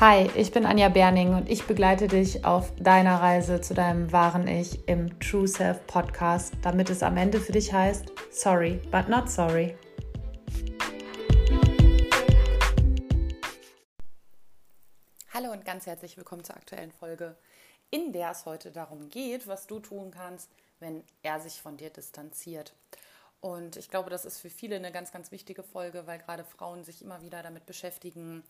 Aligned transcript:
Hi, 0.00 0.28
ich 0.34 0.50
bin 0.50 0.66
Anja 0.66 0.88
Berning 0.88 1.36
und 1.36 1.48
ich 1.48 1.68
begleite 1.68 2.08
dich 2.08 2.44
auf 2.44 2.74
deiner 2.74 3.20
Reise 3.20 3.60
zu 3.60 3.74
deinem 3.74 4.10
wahren 4.10 4.48
Ich 4.48 4.88
im 4.88 5.20
True 5.20 5.46
Self 5.46 5.86
Podcast, 5.86 6.52
damit 6.62 6.90
es 6.90 7.04
am 7.04 7.16
Ende 7.16 7.38
für 7.38 7.52
dich 7.52 7.72
heißt, 7.72 8.06
sorry, 8.32 8.80
but 8.90 9.08
not 9.08 9.30
sorry. 9.30 9.78
Hallo 15.32 15.52
und 15.52 15.64
ganz 15.64 15.86
herzlich 15.86 16.16
willkommen 16.16 16.42
zur 16.42 16.56
aktuellen 16.56 16.90
Folge, 16.90 17.36
in 17.90 18.12
der 18.12 18.32
es 18.32 18.46
heute 18.46 18.72
darum 18.72 19.08
geht, 19.10 19.46
was 19.46 19.68
du 19.68 19.78
tun 19.78 20.10
kannst, 20.10 20.50
wenn 20.80 21.04
er 21.22 21.38
sich 21.38 21.62
von 21.62 21.76
dir 21.76 21.90
distanziert. 21.90 22.74
Und 23.40 23.76
ich 23.76 23.90
glaube, 23.90 24.10
das 24.10 24.24
ist 24.24 24.40
für 24.40 24.50
viele 24.50 24.74
eine 24.74 24.90
ganz, 24.90 25.12
ganz 25.12 25.30
wichtige 25.30 25.62
Folge, 25.62 26.08
weil 26.08 26.18
gerade 26.18 26.44
Frauen 26.44 26.82
sich 26.82 27.00
immer 27.00 27.22
wieder 27.22 27.44
damit 27.44 27.64
beschäftigen, 27.64 28.42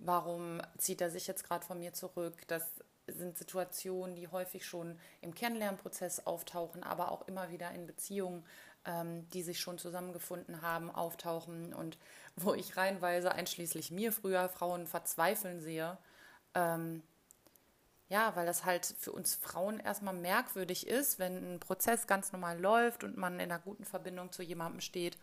warum 0.00 0.60
zieht 0.78 1.00
er 1.00 1.10
sich 1.10 1.26
jetzt 1.26 1.44
gerade 1.44 1.64
von 1.64 1.78
mir 1.78 1.92
zurück. 1.92 2.46
Das 2.48 2.64
sind 3.06 3.36
Situationen, 3.36 4.16
die 4.16 4.28
häufig 4.28 4.66
schon 4.66 4.98
im 5.20 5.34
Kennenlernprozess 5.34 6.26
auftauchen, 6.26 6.82
aber 6.82 7.12
auch 7.12 7.26
immer 7.28 7.50
wieder 7.50 7.70
in 7.72 7.86
Beziehungen, 7.86 8.44
ähm, 8.84 9.28
die 9.30 9.42
sich 9.42 9.60
schon 9.60 9.78
zusammengefunden 9.78 10.62
haben, 10.62 10.90
auftauchen 10.90 11.74
und 11.74 11.98
wo 12.36 12.54
ich 12.54 12.76
reinweise, 12.76 13.32
einschließlich 13.32 13.90
mir 13.90 14.12
früher, 14.12 14.48
Frauen 14.48 14.86
verzweifeln 14.86 15.60
sehe. 15.60 15.98
Ähm, 16.54 17.02
ja, 18.08 18.34
weil 18.34 18.46
das 18.46 18.64
halt 18.64 18.86
für 18.98 19.12
uns 19.12 19.36
Frauen 19.36 19.78
erstmal 19.78 20.14
merkwürdig 20.14 20.86
ist, 20.86 21.18
wenn 21.18 21.54
ein 21.54 21.60
Prozess 21.60 22.06
ganz 22.06 22.32
normal 22.32 22.58
läuft 22.58 23.04
und 23.04 23.16
man 23.16 23.34
in 23.34 23.52
einer 23.52 23.60
guten 23.60 23.84
Verbindung 23.84 24.32
zu 24.32 24.42
jemandem 24.42 24.80
steht 24.80 25.16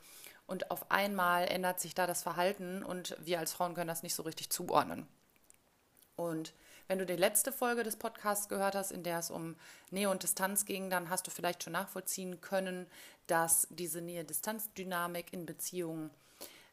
und 0.48 0.72
auf 0.72 0.90
einmal 0.90 1.48
ändert 1.48 1.80
sich 1.80 1.94
da 1.94 2.08
das 2.08 2.24
Verhalten 2.24 2.84
und 2.84 3.16
wir 3.20 3.40
als 3.40 3.54
Frauen 3.54 3.76
können 3.76 3.90
das 3.90 4.04
nicht 4.04 4.16
so 4.16 4.24
richtig 4.24 4.50
zuordnen. 4.50 5.08
Und 6.16 6.54
wenn 6.88 7.00
du 7.00 7.06
die 7.06 7.18
letzte 7.18 7.52
Folge 7.52 7.84
des 7.84 7.98
Podcasts 7.98 8.48
gehört 8.48 8.74
hast, 8.74 8.92
in 8.92 9.04
der 9.04 9.20
es 9.20 9.30
um 9.30 9.56
Nähe 9.92 10.10
und 10.10 10.24
Distanz 10.24 10.66
ging, 10.66 10.90
dann 10.90 11.10
hast 11.10 11.28
du 11.28 11.32
vielleicht 11.32 11.64
schon 11.64 11.74
nachvollziehen 11.74 12.40
können, 12.40 12.88
dass 13.28 13.68
diese 13.70 14.02
Nähe-Distanz-Dynamik 14.02 15.34
in 15.34 15.46
Beziehungen 15.46 16.10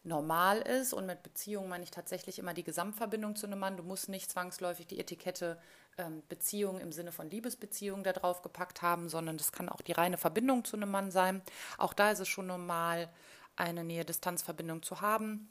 normal 0.05 0.61
ist. 0.61 0.92
Und 0.92 1.06
mit 1.06 1.25
Beziehung 1.25 1.69
meine 1.69 1.83
ich 1.83 1.91
tatsächlich 1.91 2.38
immer 2.38 2.55
die 2.55 2.62
Gesamtverbindung 2.62 3.34
zu 3.34 3.47
einem 3.47 3.59
Mann. 3.59 3.77
Du 3.77 3.83
musst 3.83 4.09
nicht 4.09 4.31
zwangsläufig 4.31 4.86
die 4.86 5.00
Etikette 5.00 5.59
ähm, 5.98 6.22
Beziehung 6.28 6.78
im 6.78 6.92
Sinne 6.92 7.11
von 7.11 7.28
Liebesbeziehung 7.28 8.05
da 8.05 8.12
drauf 8.12 8.42
gepackt 8.42 8.83
haben, 8.83 9.09
sondern 9.09 9.36
das 9.36 9.50
kann 9.50 9.69
auch 9.69 9.81
die 9.81 9.92
reine 9.92 10.16
Verbindung 10.16 10.64
zu 10.64 10.77
einem 10.77 10.91
Mann 10.91 11.11
sein. 11.11 11.42
Auch 11.77 11.92
da 11.92 12.12
ist 12.12 12.20
es 12.20 12.28
schon 12.28 12.47
normal, 12.47 13.09
eine 13.56 13.84
Nähe-Distanz-Verbindung 13.84 14.83
zu 14.83 15.00
haben. 15.00 15.48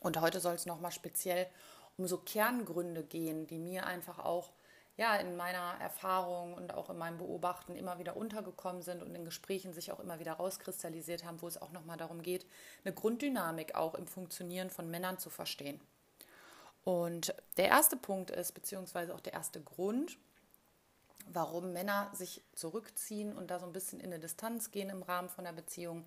Und 0.00 0.20
heute 0.20 0.40
soll 0.40 0.54
es 0.54 0.66
nochmal 0.66 0.92
speziell 0.92 1.46
um 1.96 2.06
so 2.06 2.18
Kerngründe 2.18 3.02
gehen, 3.02 3.46
die 3.46 3.58
mir 3.58 3.86
einfach 3.86 4.20
auch 4.20 4.52
ja, 4.98 5.14
in 5.16 5.36
meiner 5.36 5.76
Erfahrung 5.80 6.54
und 6.54 6.74
auch 6.74 6.90
in 6.90 6.98
meinem 6.98 7.18
Beobachten 7.18 7.76
immer 7.76 8.00
wieder 8.00 8.16
untergekommen 8.16 8.82
sind 8.82 9.00
und 9.00 9.14
in 9.14 9.24
Gesprächen 9.24 9.72
sich 9.72 9.92
auch 9.92 10.00
immer 10.00 10.18
wieder 10.18 10.32
rauskristallisiert 10.32 11.24
haben, 11.24 11.40
wo 11.40 11.46
es 11.46 11.60
auch 11.60 11.70
nochmal 11.70 11.96
darum 11.96 12.20
geht, 12.20 12.46
eine 12.84 12.92
Grunddynamik 12.92 13.76
auch 13.76 13.94
im 13.94 14.08
Funktionieren 14.08 14.70
von 14.70 14.90
Männern 14.90 15.18
zu 15.18 15.30
verstehen. 15.30 15.80
Und 16.82 17.32
der 17.58 17.68
erste 17.68 17.96
Punkt 17.96 18.30
ist, 18.30 18.52
beziehungsweise 18.54 19.14
auch 19.14 19.20
der 19.20 19.34
erste 19.34 19.60
Grund, 19.60 20.18
warum 21.26 21.72
Männer 21.72 22.10
sich 22.12 22.42
zurückziehen 22.56 23.36
und 23.36 23.52
da 23.52 23.60
so 23.60 23.66
ein 23.66 23.72
bisschen 23.72 24.00
in 24.00 24.06
eine 24.06 24.18
Distanz 24.18 24.72
gehen 24.72 24.90
im 24.90 25.02
Rahmen 25.02 25.28
von 25.28 25.44
der 25.44 25.52
Beziehung, 25.52 26.04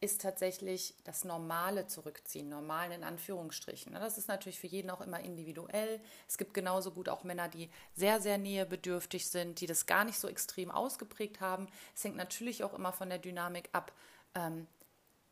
ist 0.00 0.20
tatsächlich 0.20 0.94
das 1.04 1.24
normale 1.24 1.86
Zurückziehen, 1.86 2.48
normal 2.48 2.92
in 2.92 3.02
Anführungsstrichen. 3.02 3.94
Das 3.94 4.18
ist 4.18 4.28
natürlich 4.28 4.60
für 4.60 4.66
jeden 4.66 4.90
auch 4.90 5.00
immer 5.00 5.20
individuell. 5.20 6.00
Es 6.28 6.36
gibt 6.36 6.52
genauso 6.52 6.90
gut 6.90 7.08
auch 7.08 7.24
Männer, 7.24 7.48
die 7.48 7.70
sehr, 7.94 8.20
sehr 8.20 8.36
nähebedürftig 8.36 9.26
sind, 9.26 9.60
die 9.60 9.66
das 9.66 9.86
gar 9.86 10.04
nicht 10.04 10.18
so 10.18 10.28
extrem 10.28 10.70
ausgeprägt 10.70 11.40
haben. 11.40 11.66
Es 11.94 12.04
hängt 12.04 12.16
natürlich 12.16 12.62
auch 12.62 12.74
immer 12.74 12.92
von 12.92 13.08
der 13.08 13.18
Dynamik 13.18 13.70
ab, 13.72 13.92
ähm, 14.34 14.66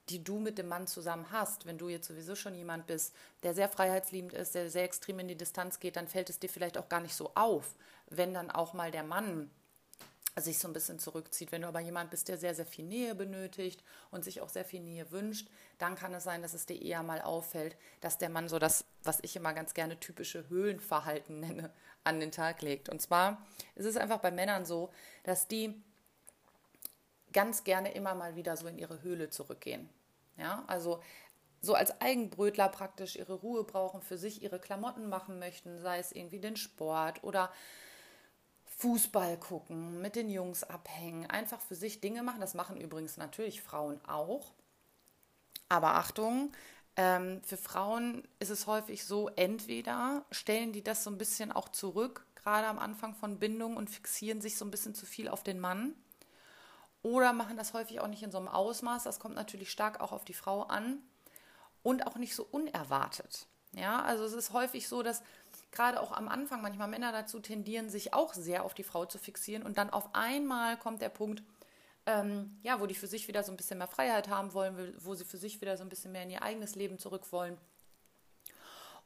die 0.09 0.25
du 0.25 0.39
mit 0.39 0.57
dem 0.57 0.69
Mann 0.69 0.87
zusammen 0.87 1.31
hast. 1.31 1.67
Wenn 1.67 1.79
du 1.79 1.91
jetzt 1.91 2.09
sowieso 2.09 2.35
schon 2.35 2.55
jemand 2.55 2.87
bist, 2.87 3.15
der 3.43 3.55
sehr 3.55 3.69
freiheitsliebend 3.69 4.33
ist, 4.33 4.55
der 4.55 4.71
sehr 4.71 4.85
extrem 4.85 5.19
in 5.19 5.29
die 5.29 5.37
Distanz 5.37 5.79
geht, 5.79 5.97
dann 5.97 6.09
fällt 6.09 6.31
es 6.31 6.39
dir 6.39 6.49
vielleicht 6.49 6.79
auch 6.79 6.89
gar 6.89 7.01
nicht 7.01 7.15
so 7.15 7.33
auf, 7.35 7.75
wenn 8.09 8.33
dann 8.33 8.51
auch 8.51 8.73
mal 8.73 8.91
der 8.91 9.05
Mann 9.05 9.51
sich 10.37 10.59
so 10.59 10.69
ein 10.69 10.73
bisschen 10.73 10.99
zurückzieht. 10.99 11.53
Wenn 11.53 11.63
du 11.63 11.69
aber 11.69 11.81
jemand 11.81 12.11
bist, 12.11 12.29
der 12.29 12.39
sehr, 12.39 12.55
sehr 12.55 12.67
viel 12.67 12.85
Nähe 12.85 13.15
benötigt 13.15 13.85
und 14.11 14.25
sich 14.25 14.41
auch 14.41 14.49
sehr 14.49 14.65
viel 14.65 14.81
Nähe 14.81 15.11
wünscht, 15.13 15.49
dann 15.79 15.95
kann 15.95 16.13
es 16.15 16.25
sein, 16.25 16.43
dass 16.43 16.55
es 16.55 16.67
dir 16.67 16.81
eher 16.81 17.03
mal 17.03 17.23
auffällt, 17.23 17.77
dass 18.01 18.19
der 18.19 18.31
Mann 18.31 18.49
so 18.49 18.59
das, 18.59 18.85
was 19.05 19.21
ich 19.23 19.37
immer 19.37 19.53
ganz 19.53 19.75
gerne 19.75 19.99
typische 20.01 20.49
Höhlenverhalten 20.49 21.41
nenne, 21.41 21.73
an 22.03 22.19
den 22.19 22.33
Tag 22.33 22.63
legt. 22.63 22.89
Und 22.89 23.01
zwar 23.01 23.47
ist 23.77 23.87
es 23.87 23.97
einfach 23.97 24.19
bei 24.19 24.31
Männern 24.31 24.65
so, 24.65 24.91
dass 25.23 25.47
die 25.47 25.81
ganz 27.33 27.65
gerne 27.65 27.93
immer 27.93 28.15
mal 28.15 28.35
wieder 28.35 28.57
so 28.57 28.67
in 28.67 28.79
ihre 28.79 29.03
Höhle 29.03 29.31
zurückgehen. 29.31 29.89
Ja, 30.37 30.65
also 30.67 31.01
so 31.61 31.75
als 31.75 32.01
Eigenbrötler 32.01 32.69
praktisch 32.69 33.17
ihre 33.17 33.35
Ruhe 33.35 33.65
brauchen, 33.65 34.03
für 34.03 34.19
sich 34.19 34.43
ihre 34.43 34.59
Klamotten 34.59 35.09
machen 35.09 35.39
möchten, 35.39 35.79
sei 35.79 35.99
es 35.99 36.13
irgendwie 36.13 36.41
den 36.41 36.57
Sport 36.57 37.23
oder 37.23 37.53
Fußball 38.85 39.39
gucken, 39.39 40.03
mit 40.03 40.15
den 40.15 40.29
Jungs 40.29 40.63
abhängen, 40.63 41.25
einfach 41.31 41.59
für 41.59 41.75
sich 41.75 42.03
Dinge 42.03 42.23
machen. 42.23 42.43
Das 42.43 42.53
machen 42.53 42.77
übrigens 42.77 43.17
natürlich 43.17 43.63
Frauen 43.63 43.99
auch. 44.07 44.53
Aber 45.71 45.95
Achtung, 45.95 46.53
ähm, 46.97 47.41
für 47.43 47.57
Frauen 47.57 48.29
ist 48.41 48.51
es 48.51 48.67
häufig 48.67 49.07
so, 49.07 49.31
entweder 49.37 50.27
stellen 50.31 50.75
die 50.75 50.85
das 50.85 51.03
so 51.03 51.09
ein 51.09 51.17
bisschen 51.17 51.51
auch 51.51 51.71
zurück, 51.71 52.27
gerade 52.35 52.67
am 52.67 52.79
Anfang 52.79 53.15
von 53.15 53.39
Bindung 53.39 53.79
und 53.79 53.89
fixieren 53.89 54.43
sich 54.43 54.59
so 54.59 54.67
ein 54.67 54.71
bisschen 54.71 54.95
zu 54.95 55.07
viel 55.07 55.29
auf 55.29 55.43
den 55.43 55.61
Mann. 55.61 55.95
Oder 57.01 57.33
machen 57.33 57.57
das 57.57 57.73
häufig 57.73 58.01
auch 58.01 58.09
nicht 58.09 58.23
in 58.23 58.33
so 58.33 58.37
einem 58.39 58.49
Ausmaß. 58.49 59.05
Das 59.05 59.19
kommt 59.19 59.35
natürlich 59.35 59.71
stark 59.71 60.01
auch 60.01 60.13
auf 60.13 60.27
die 60.27 60.35
Frau 60.35 60.65
an 60.65 60.99
und 61.83 62.07
auch 62.07 62.17
nicht 62.17 62.35
so 62.35 62.47
unerwartet. 62.51 63.47
Ja, 63.73 64.03
also 64.03 64.25
es 64.25 64.35
ist 64.35 64.53
häufig 64.53 64.89
so, 64.89 65.03
dass 65.03 65.23
gerade 65.75 66.01
auch 66.01 66.13
am 66.13 66.29
Anfang 66.29 66.63
manchmal 66.63 66.89
Männer 66.89 67.13
dazu 67.13 67.41
tendieren, 67.41 67.91
sich 67.91 68.15
auch 68.15 68.33
sehr 68.33 68.65
auf 68.65 68.75
die 68.75 68.85
Frau 68.85 69.05
zu 69.05 69.19
fixieren 69.19 69.63
und 69.63 69.77
dann 69.77 69.91
auf 69.91 70.15
einmal 70.15 70.79
kommt 70.79 71.03
der 71.03 71.09
Punkt, 71.11 71.43
ähm, 72.07 72.59
ja, 72.63 72.81
wo 72.81 72.87
die 72.87 72.95
für 72.95 73.07
sich 73.07 73.29
wieder 73.29 73.43
so 73.43 73.53
ein 73.53 73.57
bisschen 73.57 73.79
mehr 73.79 73.89
Freiheit 73.89 74.29
haben 74.29 74.53
wollen, 74.55 74.95
wo 75.01 75.15
sie 75.15 75.25
für 75.25 75.39
sich 75.39 75.61
wieder 75.61 75.77
so 75.77 75.83
ein 75.83 75.89
bisschen 75.89 76.13
mehr 76.13 76.23
in 76.23 76.31
ihr 76.31 76.43
eigenes 76.43 76.75
Leben 76.75 76.99
zurück 76.99 77.33
wollen. 77.33 77.59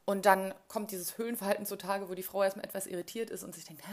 Und 0.04 0.26
dann 0.26 0.54
kommt 0.68 0.90
dieses 0.90 1.18
Höhlenverhalten 1.18 1.66
zutage, 1.66 2.08
wo 2.08 2.14
die 2.14 2.22
Frau 2.22 2.42
erstmal 2.42 2.64
etwas 2.64 2.86
irritiert 2.86 3.30
ist 3.30 3.44
und 3.44 3.54
sich 3.54 3.64
denkt, 3.64 3.86
hä, 3.86 3.92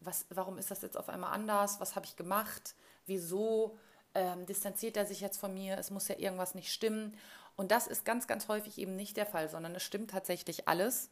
was, 0.00 0.26
warum 0.30 0.58
ist 0.58 0.70
das 0.70 0.82
jetzt 0.82 0.96
auf 0.96 1.08
einmal 1.08 1.32
anders? 1.32 1.80
Was 1.80 1.94
habe 1.94 2.06
ich 2.06 2.16
gemacht? 2.16 2.74
Wieso 3.04 3.78
ähm, 4.14 4.46
distanziert 4.46 4.96
er 4.96 5.06
sich 5.06 5.20
jetzt 5.20 5.38
von 5.38 5.52
mir? 5.52 5.76
Es 5.78 5.90
muss 5.90 6.08
ja 6.08 6.16
irgendwas 6.18 6.54
nicht 6.54 6.72
stimmen. 6.72 7.16
Und 7.54 7.70
das 7.70 7.86
ist 7.86 8.04
ganz, 8.04 8.26
ganz 8.26 8.48
häufig 8.48 8.78
eben 8.78 8.96
nicht 8.96 9.16
der 9.16 9.26
Fall, 9.26 9.48
sondern 9.48 9.74
es 9.74 9.82
stimmt 9.82 10.10
tatsächlich 10.10 10.68
alles. 10.68 11.10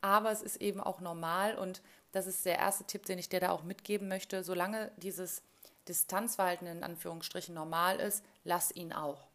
Aber 0.00 0.30
es 0.30 0.42
ist 0.42 0.56
eben 0.56 0.80
auch 0.80 1.00
normal 1.00 1.56
und 1.56 1.82
das 2.12 2.26
ist 2.26 2.44
der 2.44 2.58
erste 2.58 2.84
Tipp, 2.84 3.04
den 3.06 3.18
ich 3.18 3.28
dir 3.28 3.40
da 3.40 3.50
auch 3.50 3.64
mitgeben 3.64 4.08
möchte. 4.08 4.44
Solange 4.44 4.90
dieses 4.96 5.42
Distanzverhalten 5.88 6.66
in 6.66 6.84
Anführungsstrichen 6.84 7.54
normal 7.54 7.98
ist, 7.98 8.24
lass 8.44 8.74
ihn 8.74 8.92
auch. 8.92 9.26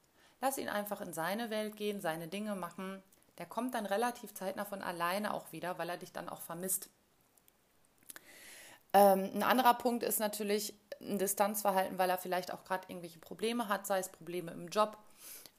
Lass 0.42 0.58
ihn 0.58 0.69
einfach 0.69 1.02
in 1.02 1.13
seine 1.13 1.50
Welt 1.50 1.75
gehen, 1.75 2.02
seine 2.02 2.28
Dinge 2.28 2.56
machen. 2.56 3.02
Der 3.38 3.46
kommt 3.46 3.74
dann 3.74 3.86
relativ 3.86 4.34
zeitnah 4.34 4.66
von 4.66 4.81
alleine 4.81 5.34
auch 5.34 5.52
wieder, 5.52 5.78
weil 5.78 5.90
er 5.90 5.97
dich 5.97 6.12
dann 6.12 6.30
auch 6.30 6.42
vermisst. 6.42 6.90
Ähm, 8.94 9.31
ein 9.34 9.44
anderer 9.44 9.74
Punkt 9.74 10.03
ist 10.03 10.19
natürlich 10.19 10.74
ein 11.02 11.18
Distanzverhalten, 11.18 11.97
weil 11.97 12.09
er 12.09 12.18
vielleicht 12.18 12.53
auch 12.53 12.63
gerade 12.63 12.88
irgendwelche 12.88 13.19
Probleme 13.19 13.68
hat, 13.68 13.88
sei 13.88 14.00
es 14.00 14.09
Probleme 14.09 14.52
im 14.52 14.68
Job, 14.68 14.97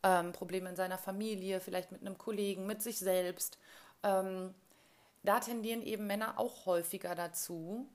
ähm, 0.02 0.32
Probleme 0.32 0.70
in 0.70 0.76
seiner 0.76 0.98
Familie, 0.98 1.60
vielleicht 1.60 1.90
mit 1.90 2.00
einem 2.00 2.16
Kollegen, 2.16 2.66
mit 2.66 2.82
sich 2.82 2.98
selbst. 2.98 3.58
Ähm, 4.04 4.54
da 5.24 5.40
tendieren 5.40 5.82
eben 5.82 6.06
Männer 6.06 6.38
auch 6.38 6.66
häufiger 6.66 7.14
dazu, 7.14 7.88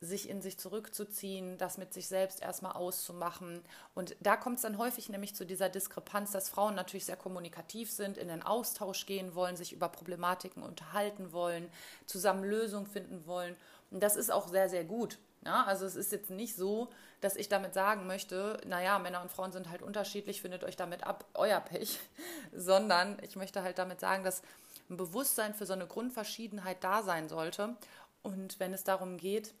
sich 0.00 0.28
in 0.28 0.42
sich 0.42 0.58
zurückzuziehen, 0.58 1.56
das 1.56 1.78
mit 1.78 1.94
sich 1.94 2.08
selbst 2.08 2.42
erstmal 2.42 2.72
auszumachen. 2.72 3.62
Und 3.94 4.16
da 4.20 4.36
kommt 4.36 4.56
es 4.56 4.62
dann 4.62 4.76
häufig 4.76 5.08
nämlich 5.08 5.34
zu 5.34 5.46
dieser 5.46 5.68
Diskrepanz, 5.68 6.32
dass 6.32 6.48
Frauen 6.48 6.74
natürlich 6.74 7.06
sehr 7.06 7.16
kommunikativ 7.16 7.90
sind, 7.90 8.18
in 8.18 8.28
den 8.28 8.42
Austausch 8.42 9.06
gehen 9.06 9.34
wollen, 9.34 9.56
sich 9.56 9.72
über 9.72 9.88
Problematiken 9.88 10.62
unterhalten 10.62 11.32
wollen, 11.32 11.70
zusammen 12.04 12.44
Lösungen 12.44 12.86
finden 12.86 13.26
wollen. 13.26 13.56
Und 13.90 14.02
das 14.02 14.16
ist 14.16 14.30
auch 14.30 14.48
sehr, 14.48 14.68
sehr 14.68 14.84
gut. 14.84 15.18
Ja, 15.44 15.64
also 15.64 15.84
es 15.84 15.94
ist 15.94 16.10
jetzt 16.10 16.30
nicht 16.30 16.56
so, 16.56 16.88
dass 17.20 17.36
ich 17.36 17.48
damit 17.48 17.74
sagen 17.74 18.06
möchte, 18.06 18.58
naja, 18.66 18.98
Männer 18.98 19.20
und 19.20 19.30
Frauen 19.30 19.52
sind 19.52 19.68
halt 19.68 19.82
unterschiedlich, 19.82 20.40
findet 20.40 20.64
euch 20.64 20.76
damit 20.76 21.04
ab, 21.04 21.26
euer 21.34 21.60
Pech, 21.60 21.98
sondern 22.52 23.18
ich 23.22 23.36
möchte 23.36 23.62
halt 23.62 23.78
damit 23.78 24.00
sagen, 24.00 24.24
dass 24.24 24.42
ein 24.88 24.96
Bewusstsein 24.96 25.54
für 25.54 25.66
so 25.66 25.72
eine 25.72 25.86
Grundverschiedenheit 25.86 26.82
da 26.82 27.02
sein 27.02 27.28
sollte. 27.28 27.76
Und 28.22 28.58
wenn 28.58 28.72
es 28.72 28.84
darum 28.84 29.18
geht, 29.18 29.54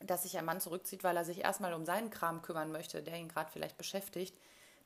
dass 0.00 0.22
sich 0.22 0.38
ein 0.38 0.44
Mann 0.44 0.60
zurückzieht, 0.60 1.04
weil 1.04 1.16
er 1.16 1.24
sich 1.24 1.42
erstmal 1.42 1.74
um 1.74 1.84
seinen 1.84 2.10
Kram 2.10 2.42
kümmern 2.42 2.72
möchte, 2.72 3.02
der 3.02 3.16
ihn 3.16 3.28
gerade 3.28 3.50
vielleicht 3.50 3.76
beschäftigt, 3.76 4.34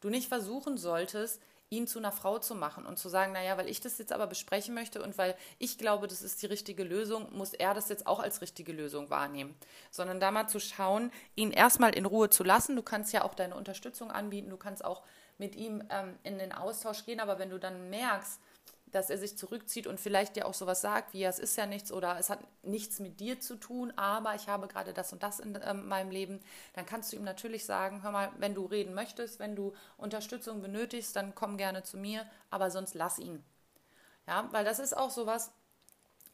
du 0.00 0.10
nicht 0.10 0.28
versuchen 0.28 0.76
solltest, 0.76 1.40
ihn 1.68 1.86
zu 1.86 1.98
einer 1.98 2.12
Frau 2.12 2.38
zu 2.38 2.54
machen 2.54 2.86
und 2.86 2.98
zu 2.98 3.08
sagen, 3.08 3.32
naja, 3.32 3.56
weil 3.58 3.68
ich 3.68 3.80
das 3.80 3.98
jetzt 3.98 4.12
aber 4.12 4.26
besprechen 4.26 4.74
möchte 4.74 5.02
und 5.02 5.18
weil 5.18 5.34
ich 5.58 5.78
glaube, 5.78 6.06
das 6.06 6.22
ist 6.22 6.40
die 6.42 6.46
richtige 6.46 6.84
Lösung, 6.84 7.28
muss 7.32 7.54
er 7.54 7.74
das 7.74 7.88
jetzt 7.88 8.06
auch 8.06 8.20
als 8.20 8.40
richtige 8.40 8.72
Lösung 8.72 9.10
wahrnehmen. 9.10 9.56
Sondern 9.90 10.20
da 10.20 10.30
mal 10.30 10.48
zu 10.48 10.60
schauen, 10.60 11.10
ihn 11.34 11.50
erstmal 11.50 11.94
in 11.94 12.06
Ruhe 12.06 12.30
zu 12.30 12.44
lassen. 12.44 12.76
Du 12.76 12.82
kannst 12.82 13.12
ja 13.12 13.24
auch 13.24 13.34
deine 13.34 13.56
Unterstützung 13.56 14.10
anbieten, 14.10 14.50
du 14.50 14.56
kannst 14.56 14.84
auch 14.84 15.02
mit 15.38 15.56
ihm 15.56 15.82
ähm, 15.90 16.18
in 16.22 16.38
den 16.38 16.52
Austausch 16.52 17.04
gehen, 17.04 17.20
aber 17.20 17.38
wenn 17.38 17.50
du 17.50 17.58
dann 17.58 17.90
merkst, 17.90 18.40
dass 18.92 19.10
er 19.10 19.18
sich 19.18 19.36
zurückzieht 19.36 19.86
und 19.86 20.00
vielleicht 20.00 20.36
dir 20.36 20.46
auch 20.46 20.54
sowas 20.54 20.80
sagt, 20.80 21.12
wie 21.12 21.24
es 21.24 21.38
ist 21.38 21.56
ja 21.56 21.66
nichts 21.66 21.90
oder 21.90 22.18
es 22.18 22.30
hat 22.30 22.40
nichts 22.62 23.00
mit 23.00 23.18
dir 23.20 23.40
zu 23.40 23.56
tun, 23.56 23.92
aber 23.96 24.34
ich 24.34 24.48
habe 24.48 24.68
gerade 24.68 24.92
das 24.92 25.12
und 25.12 25.22
das 25.22 25.40
in 25.40 25.54
äh, 25.56 25.74
meinem 25.74 26.10
Leben, 26.10 26.40
dann 26.74 26.86
kannst 26.86 27.12
du 27.12 27.16
ihm 27.16 27.24
natürlich 27.24 27.64
sagen, 27.64 28.02
hör 28.02 28.12
mal, 28.12 28.32
wenn 28.38 28.54
du 28.54 28.64
reden 28.64 28.94
möchtest, 28.94 29.38
wenn 29.40 29.56
du 29.56 29.74
Unterstützung 29.96 30.62
benötigst, 30.62 31.16
dann 31.16 31.34
komm 31.34 31.56
gerne 31.56 31.82
zu 31.82 31.96
mir, 31.96 32.26
aber 32.50 32.70
sonst 32.70 32.94
lass 32.94 33.18
ihn. 33.18 33.44
Ja, 34.26 34.48
weil 34.52 34.64
das 34.64 34.78
ist 34.78 34.96
auch 34.96 35.10
sowas, 35.10 35.50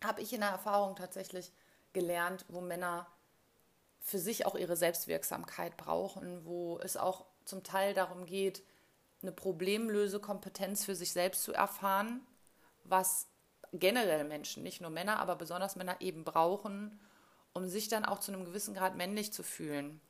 habe 0.05 0.21
ich 0.21 0.33
in 0.33 0.41
der 0.41 0.51
Erfahrung 0.51 0.97
tatsächlich 0.97 1.53
gelernt, 1.93 2.45
wo 2.49 2.61
Männer 2.61 3.07
für 4.01 4.19
sich 4.19 4.47
auch 4.47 4.57
ihre 4.57 4.77
Selbstwirksamkeit 4.77 5.77
brauchen, 5.77 6.45
wo 6.45 6.79
es 6.79 6.97
auch 6.97 7.25
zum 7.45 7.63
Teil 7.63 7.95
darum 7.95 8.27
geht, 8.27 8.63
eine 9.23 9.33
Problemlösekompetenz 9.33 10.85
für 10.85 10.97
sich 10.97 11.13
selbst 11.13 11.45
zu 11.45 11.53
erfahren 11.53 12.21
was 12.85 13.29
generell 13.73 14.25
Menschen, 14.25 14.63
nicht 14.63 14.81
nur 14.81 14.91
Männer, 14.91 15.19
aber 15.19 15.37
besonders 15.37 15.77
Männer 15.77 15.97
eben 16.01 16.25
brauchen, 16.25 17.01
um 17.53 17.69
sich 17.69 17.89
dann 17.89 18.05
auch 18.05 18.21
zu 18.21 18.33
einem 18.33 18.45
gewissen 18.45 18.75
Grad 18.75 18.97
männlich 18.97 19.33
zu 19.33 19.43
fühlen. 19.43 20.01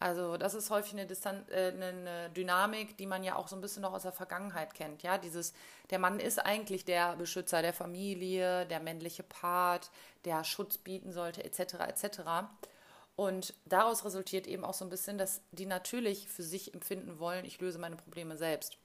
Also 0.00 0.36
das 0.36 0.54
ist 0.54 0.70
häufig 0.70 0.92
eine, 0.92 1.06
Distan 1.06 1.44
äh, 1.48 1.72
eine, 1.72 2.30
Dynamik, 2.30 2.96
die 2.96 3.06
man 3.06 3.24
ja 3.24 3.34
auch 3.34 3.48
so 3.48 3.56
ein 3.56 3.60
bisschen 3.60 3.82
noch 3.82 3.92
aus 3.92 4.02
der 4.02 4.12
Vergangenheit 4.12 4.72
kennt. 4.74 5.02
Ja, 5.02 5.18
dieses, 5.18 5.52
der 5.90 5.98
Mann 5.98 6.20
ist 6.20 6.38
eigentlich 6.38 6.84
der 6.84 7.16
Beschützer 7.16 7.62
der 7.62 7.72
Familie, 7.72 8.64
der 8.66 8.78
männliche 8.78 9.24
Part, 9.24 9.90
der 10.24 10.44
Schutz 10.44 10.78
bieten 10.78 11.10
sollte, 11.10 11.42
etc. 11.42 11.74
etc. 11.88 12.20
Und 13.16 13.54
daraus 13.64 14.04
resultiert 14.04 14.46
eben 14.46 14.64
auch 14.64 14.74
so 14.74 14.84
ein 14.84 14.90
bisschen, 14.90 15.18
dass 15.18 15.42
die 15.50 15.66
natürlich 15.66 16.28
für 16.28 16.44
sich 16.44 16.74
empfinden 16.74 17.18
wollen, 17.18 17.44
ich 17.44 17.60
löse 17.60 17.80
meine 17.80 17.96
Probleme 17.96 18.36
selbst. 18.36 18.78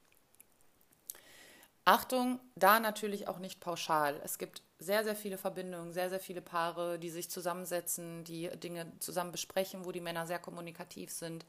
Achtung, 1.85 2.39
da 2.56 2.80
natürlich 2.80 3.27
auch 3.27 3.39
nicht 3.39 3.59
pauschal. 3.59 4.19
Es 4.24 4.38
gibt 4.38 4.62
sehr, 4.80 5.03
sehr 5.03 5.15
viele 5.15 5.38
Verbindungen, 5.38 5.91
sehr, 5.91 6.09
sehr 6.09 6.19
viele 6.19 6.41
Paare, 6.41 6.97
die 6.97 7.09
sich 7.09 7.30
zusammensetzen, 7.30 8.24
die 8.24 8.50
Dinge 8.57 8.91
zusammen 9.00 9.31
besprechen, 9.31 9.85
wo 9.85 9.91
die 9.91 10.01
Männer 10.01 10.25
sehr 10.25 10.39
kommunikativ 10.39 11.12
sind. 11.12 11.45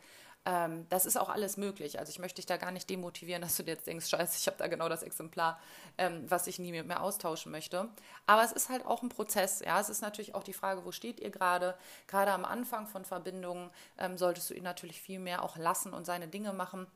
Ähm, 0.47 0.87
das 0.91 1.07
ist 1.07 1.17
auch 1.17 1.31
alles 1.31 1.57
möglich. 1.57 1.99
Also 1.99 2.11
ich 2.11 2.19
möchte 2.19 2.37
dich 2.37 2.47
da 2.47 2.57
gar 2.57 2.71
nicht 2.71 2.91
demotivieren, 2.91 3.43
dass 3.43 3.57
du 3.57 3.63
dir 3.63 3.73
jetzt 3.73 3.87
denkst, 3.87 4.09
scheiße, 4.09 4.39
ich 4.39 4.47
habe 4.47 4.59
da 4.59 4.67
genau 4.67 4.89
das 4.89 5.03
Exemplar, 5.03 5.59
ähm, 5.99 6.25
was 6.29 6.47
ich 6.47 6.59
nie 6.59 6.73
mit 6.73 6.87
mir 6.87 7.01
austauschen 7.01 7.51
möchte. 7.51 7.89
Aber 8.27 8.45
es 8.45 8.53
ist 8.53 8.69
halt 8.69 8.85
auch 8.85 9.03
ein 9.03 9.09
Prozess. 9.09 9.61
Ja, 9.61 9.81
es 9.81 9.89
ist 9.89 10.03
natürlich 10.03 10.35
auch 10.35 10.43
die 10.43 10.53
Frage, 10.53 10.85
wo 10.85 10.93
steht 10.93 11.21
ihr 11.21 11.31
gerade? 11.31 11.77
Gerade 12.09 12.33
am 12.33 12.45
Anfang 12.45 12.87
von 12.87 13.05
Verbindungen 13.05 13.71
ähm, 13.99 14.19
solltest 14.19 14.51
du 14.51 14.55
ihn 14.55 14.65
natürlich 14.65 15.01
viel 15.01 15.19
mehr 15.19 15.43
auch 15.43 15.57
lassen 15.57 15.95
und 15.95 16.05
seine 16.05 16.29
Dinge 16.29 16.53
machen. 16.53 16.87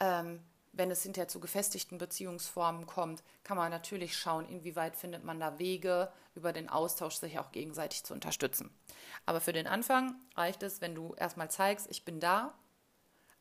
Ähm, 0.00 0.40
wenn 0.76 0.90
es 0.90 1.02
hinterher 1.02 1.28
zu 1.28 1.40
gefestigten 1.40 1.98
Beziehungsformen 1.98 2.86
kommt, 2.86 3.22
kann 3.44 3.56
man 3.56 3.70
natürlich 3.70 4.16
schauen, 4.16 4.48
inwieweit 4.48 4.96
findet 4.96 5.24
man 5.24 5.40
da 5.40 5.58
Wege, 5.58 6.12
über 6.34 6.52
den 6.52 6.68
Austausch 6.68 7.16
sich 7.16 7.38
auch 7.38 7.50
gegenseitig 7.50 8.04
zu 8.04 8.12
unterstützen. 8.12 8.70
Aber 9.24 9.40
für 9.40 9.54
den 9.54 9.66
Anfang 9.66 10.14
reicht 10.36 10.62
es, 10.62 10.80
wenn 10.80 10.94
du 10.94 11.14
erstmal 11.14 11.50
zeigst, 11.50 11.86
ich 11.90 12.04
bin 12.04 12.20
da, 12.20 12.54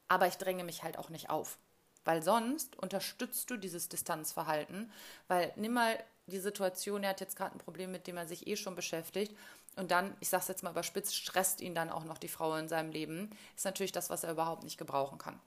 aber 0.08 0.28
ich 0.28 0.38
dränge 0.38 0.64
mich 0.64 0.84
halt 0.84 0.98
auch 0.98 1.10
nicht 1.10 1.30
auf. 1.30 1.58
Weil 2.06 2.24
sonst 2.24 2.78
unterstützt 2.78 3.50
du 3.50 3.58
dieses 3.58 3.90
Distanzverhalten, 3.90 4.92
weil 5.28 5.52
nimm 5.56 5.74
mal 5.74 6.02
die 6.28 6.40
Situation, 6.40 7.04
er 7.04 7.10
hat 7.12 7.20
jetzt 7.20 7.36
gerade 7.36 7.56
ein 7.56 7.60
Problem, 7.60 7.92
mit 7.92 8.08
dem 8.08 8.18
er 8.18 8.28
sich 8.28 8.48
eh 8.48 8.56
schon 8.56 8.76
beschäftigt 8.76 9.36
und 9.76 9.92
dann, 9.92 10.16
ich 10.20 10.30
sage 10.30 10.42
es 10.42 10.48
jetzt 10.48 10.64
mal 10.64 10.72
überspitzt, 10.72 11.16
stresst 11.16 11.62
ihn 11.62 11.76
dann 11.76 11.90
auch 11.90 12.06
noch 12.06 12.18
die 12.18 12.28
Frau 12.28 12.56
in 12.56 12.70
seinem 12.70 12.92
Leben, 12.92 13.30
ist 13.56 13.66
natürlich 13.66 13.92
das, 13.92 14.10
was 14.10 14.24
er 14.24 14.32
überhaupt 14.32 14.64
nicht 14.64 14.78
gebrauchen 14.78 15.18
kann. 15.18 15.40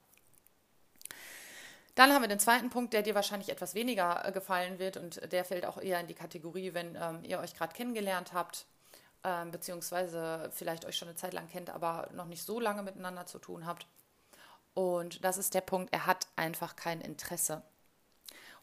Dann 1.99 2.13
haben 2.13 2.23
wir 2.23 2.29
den 2.29 2.39
zweiten 2.39 2.71
Punkt, 2.71 2.93
der 2.93 3.03
dir 3.03 3.17
wahrscheinlich 3.17 3.49
etwas 3.49 3.75
weniger 3.75 4.25
äh, 4.25 4.31
gefallen 4.31 4.79
wird 4.79 4.97
und 4.97 5.33
der 5.33 5.45
fällt 5.45 5.67
auch 5.67 5.79
eher 5.79 5.99
in 5.99 6.07
die 6.07 6.15
Kategorie, 6.15 6.73
wenn 6.73 6.95
ähm, 6.95 7.25
ihr 7.25 7.41
euch 7.41 7.57
gerade 7.57 7.75
kennengelernt 7.75 8.33
habt, 8.33 8.67
ähm, 9.25 9.51
beziehungsweise 9.51 10.49
vielleicht 10.55 10.85
euch 10.85 10.97
schon 10.97 11.09
eine 11.09 11.17
Zeit 11.17 11.33
lang 11.33 11.49
kennt, 11.49 11.71
aber 11.71 12.09
noch 12.15 12.27
nicht 12.27 12.45
so 12.45 12.61
lange 12.61 12.85
miteinander 12.85 13.27
zu 13.27 13.41
tun 13.41 13.67
habt. 13.67 13.89
Und 14.75 15.25
das 15.25 15.39
ist 15.39 15.55
der 15.55 15.61
Punkt, 15.61 15.93
er 15.93 16.07
hat 16.07 16.29
einfach 16.37 16.77
kein 16.77 17.01
Interesse. 17.01 17.63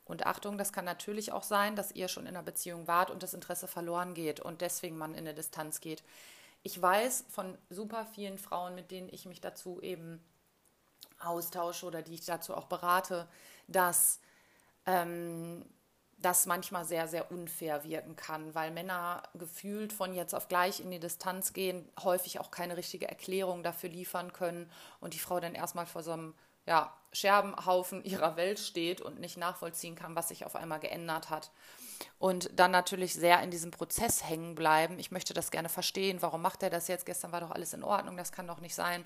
Und 0.06 0.26
Achtung, 0.26 0.58
das 0.58 0.72
kann 0.72 0.86
natürlich 0.86 1.34
auch 1.34 1.44
sein, 1.44 1.76
dass 1.76 1.92
ihr 1.92 2.08
schon 2.08 2.28
in 2.28 2.38
einer 2.38 2.44
Beziehung 2.44 2.88
wart 2.88 3.12
und 3.12 3.22
das 3.22 3.34
Interesse 3.34 3.68
verloren 3.68 4.14
geht 4.14 4.40
und 4.40 4.62
deswegen 4.62 4.98
man 4.98 5.12
in 5.12 5.20
eine 5.20 5.34
Distanz 5.34 5.82
geht. 5.82 6.04
Ich 6.64 6.82
weiß 6.82 7.26
von 7.28 7.58
super 7.70 8.06
vielen 8.06 8.38
Frauen, 8.38 8.76
mit 8.76 8.92
denen 8.92 9.10
ich 9.12 9.26
mich 9.26 9.42
dazu 9.42 9.82
eben 9.82 10.24
austausche 11.26 11.86
oder 11.86 12.02
die 12.02 12.16
ich 12.16 12.26
dazu 12.26 12.56
auch 12.56 12.66
berate, 12.66 13.28
dass 13.68 14.20
ähm, 14.86 15.66
das 16.18 16.46
manchmal 16.46 16.86
sehr, 16.86 17.08
sehr 17.08 17.32
unfair 17.32 17.84
wirken 17.84 18.16
kann, 18.16 18.56
weil 18.56 18.72
Männer 18.72 19.24
gefühlt 19.34 19.92
von 19.92 20.14
jetzt 20.14 20.34
auf 20.34 20.48
gleich 20.48 20.80
in 20.80 20.92
die 20.92 21.00
Distanz 21.00 21.54
gehen, 21.54 21.88
häufig 22.04 22.40
auch 22.40 22.52
keine 22.52 22.78
richtige 22.78 23.08
Erklärung 23.08 23.64
dafür 23.64 23.90
liefern 23.90 24.32
können 24.34 24.70
und 25.02 25.14
die 25.14 25.20
Frau 25.20 25.40
dann 25.40 25.56
erstmal 25.56 25.86
vor 25.86 26.04
so 26.04 26.12
einem 26.12 26.34
ja, 26.66 26.92
Scherbenhaufen 27.12 28.04
ihrer 28.04 28.38
Welt 28.38 28.60
steht 28.60 29.02
und 29.02 29.20
nicht 29.20 29.38
nachvollziehen 29.38 29.96
kann, 29.96 30.16
was 30.16 30.30
sich 30.30 30.46
auf 30.46 30.56
einmal 30.56 30.80
geändert 30.80 31.30
hat. 31.30 31.52
Und 32.18 32.50
dann 32.60 32.72
natürlich 32.72 33.14
sehr 33.14 33.42
in 33.42 33.52
diesem 33.52 33.72
Prozess 33.72 34.24
hängen 34.28 34.56
bleiben. 34.56 35.00
Ich 35.00 35.12
möchte 35.12 35.34
das 35.34 35.52
gerne 35.52 35.70
verstehen. 35.70 36.22
Warum 36.22 36.42
macht 36.42 36.64
er 36.64 36.70
das 36.70 36.88
jetzt? 36.88 37.06
Gestern 37.06 37.32
war 37.32 37.42
doch 37.42 37.52
alles 37.52 37.74
in 37.74 37.84
Ordnung. 37.84 38.18
Das 38.18 38.32
kann 38.32 38.48
doch 38.48 38.60
nicht 38.60 38.76
sein 38.76 39.06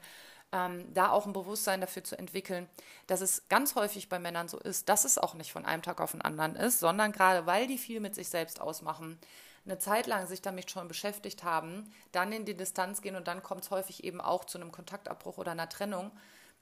ähm, 0.52 0.92
da 0.94 1.12
auch 1.12 1.26
ein 1.26 1.34
Bewusstsein 1.34 1.82
dafür 1.82 2.04
zu 2.04 2.18
entwickeln, 2.18 2.68
dass 3.08 3.22
es 3.22 3.48
ganz 3.50 3.76
häufig 3.76 4.10
bei 4.10 4.20
Männern 4.20 4.48
so 4.48 4.58
ist, 4.60 4.90
dass 4.90 5.06
es 5.06 5.18
auch 5.18 5.34
nicht 5.34 5.52
von 5.52 5.66
einem 5.66 5.84
Tag 5.84 6.02
auf 6.02 6.12
den 6.12 6.22
anderen 6.22 6.56
ist, 6.56 6.80
sondern 6.80 7.12
gerade 7.12 7.46
weil 7.46 7.68
die 7.68 7.78
viel 7.78 8.00
mit 8.00 8.16
sich 8.16 8.30
selbst 8.30 8.60
ausmachen, 8.60 9.20
eine 9.66 9.78
Zeit 9.78 10.08
lang 10.08 10.26
sich 10.26 10.42
damit 10.42 10.72
schon 10.72 10.88
beschäftigt 10.88 11.44
haben, 11.44 11.92
dann 12.12 12.32
in 12.32 12.46
die 12.46 12.58
Distanz 12.58 13.02
gehen 13.02 13.16
und 13.16 13.28
dann 13.28 13.44
kommt 13.44 13.64
es 13.64 13.72
häufig 13.72 14.04
eben 14.04 14.22
auch 14.22 14.46
zu 14.46 14.58
einem 14.58 14.72
Kontaktabbruch 14.72 15.38
oder 15.38 15.52
einer 15.52 15.70
Trennung, 15.70 16.12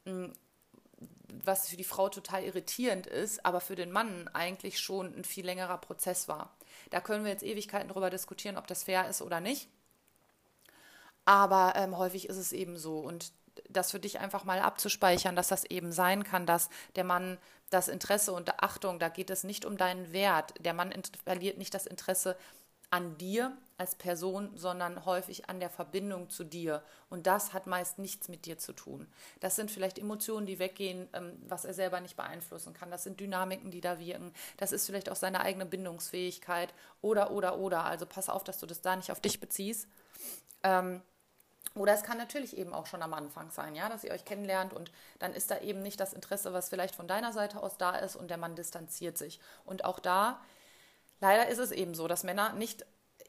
hm, 0.05 0.33
was 1.43 1.69
für 1.69 1.77
die 1.77 1.83
Frau 1.83 2.09
total 2.09 2.43
irritierend 2.43 3.07
ist, 3.07 3.45
aber 3.45 3.61
für 3.61 3.75
den 3.75 3.91
Mann 3.91 4.27
eigentlich 4.33 4.79
schon 4.79 5.13
ein 5.15 5.23
viel 5.23 5.45
längerer 5.45 5.77
Prozess 5.77 6.27
war. 6.27 6.57
Da 6.89 7.01
können 7.01 7.23
wir 7.23 7.31
jetzt 7.31 7.43
Ewigkeiten 7.43 7.89
darüber 7.89 8.09
diskutieren, 8.09 8.57
ob 8.57 8.67
das 8.67 8.83
fair 8.83 9.07
ist 9.07 9.21
oder 9.21 9.39
nicht. 9.39 9.69
Aber 11.25 11.73
ähm, 11.75 11.97
häufig 11.97 12.29
ist 12.29 12.37
es 12.37 12.53
eben 12.53 12.77
so. 12.77 12.99
Und 12.99 13.33
das 13.69 13.91
für 13.91 13.99
dich 13.99 14.19
einfach 14.19 14.43
mal 14.43 14.59
abzuspeichern, 14.59 15.35
dass 15.35 15.47
das 15.47 15.63
eben 15.65 15.91
sein 15.91 16.23
kann, 16.23 16.45
dass 16.45 16.69
der 16.95 17.03
Mann 17.03 17.37
das 17.69 17.87
Interesse 17.87 18.31
und 18.31 18.63
Achtung, 18.63 18.99
da 18.99 19.09
geht 19.09 19.29
es 19.29 19.43
nicht 19.43 19.65
um 19.65 19.77
deinen 19.77 20.13
Wert. 20.13 20.53
Der 20.59 20.73
Mann 20.73 20.93
verliert 21.25 21.57
nicht 21.57 21.73
das 21.73 21.85
Interesse 21.85 22.37
an 22.89 23.17
dir 23.17 23.57
als 23.77 23.95
Person, 23.95 24.51
sondern 24.55 25.05
häufig 25.05 25.49
an 25.49 25.59
der 25.59 25.69
Verbindung 25.69 26.29
zu 26.29 26.43
dir. 26.43 26.81
Und 27.09 27.27
das 27.27 27.53
hat 27.53 27.67
meist 27.67 27.99
nichts 27.99 28.27
mit 28.27 28.45
dir 28.45 28.57
zu 28.57 28.73
tun. 28.73 29.07
Das 29.39 29.55
sind 29.55 29.69
vielleicht 29.69 29.99
Emotionen, 29.99 30.47
die 30.47 30.57
weggehen, 30.57 31.07
ähm, 31.13 31.33
was 31.47 31.65
er 31.65 31.73
selber 31.73 31.99
nicht 31.99 32.15
beeinflussen 32.15 32.73
kann. 32.73 32.89
Das 32.89 33.03
sind 33.03 33.19
Dynamiken, 33.19 33.69
die 33.69 33.81
da 33.81 33.99
wirken. 33.99 34.33
Das 34.55 34.71
ist 34.71 34.85
vielleicht 34.85 35.09
auch 35.09 35.15
seine 35.15 35.41
eigene 35.41 35.65
Bindungsfähigkeit 35.65 36.73
oder, 37.01 37.31
oder, 37.31 37.59
oder. 37.59 37.85
Also 37.85 38.05
pass 38.05 38.29
auf, 38.29 38.43
dass 38.43 38.59
du 38.59 38.65
das 38.65 38.81
da 38.81 38.95
nicht 38.95 39.11
auf 39.11 39.19
dich 39.19 39.39
beziehst. 39.39 39.87
Ähm, 40.63 41.01
oder 41.75 41.93
es 41.93 42.03
kann 42.03 42.17
natürlich 42.17 42.57
eben 42.57 42.73
auch 42.73 42.85
schon 42.85 43.01
am 43.01 43.13
Anfang 43.13 43.51
sein, 43.51 43.75
ja, 43.75 43.89
dass 43.89 44.03
ihr 44.03 44.11
euch 44.11 44.25
kennenlernt 44.25 44.73
und 44.73 44.91
dann 45.19 45.33
ist 45.33 45.51
da 45.51 45.59
eben 45.59 45.81
nicht 45.81 45.99
das 45.99 46.13
Interesse, 46.13 46.53
was 46.53 46.69
vielleicht 46.69 46.95
von 46.95 47.07
deiner 47.07 47.33
Seite 47.33 47.61
aus 47.61 47.77
da 47.77 47.95
ist 47.95 48.15
und 48.15 48.29
der 48.29 48.37
Mann 48.37 48.55
distanziert 48.55 49.17
sich. 49.17 49.39
Und 49.65 49.85
auch 49.85 49.99
da, 49.99 50.39
leider 51.19 51.47
ist 51.47 51.59
es 51.59 51.71
eben 51.71 51.93
so, 51.93 52.07
dass 52.07 52.23
Männer 52.23 52.53
nicht 52.53 52.85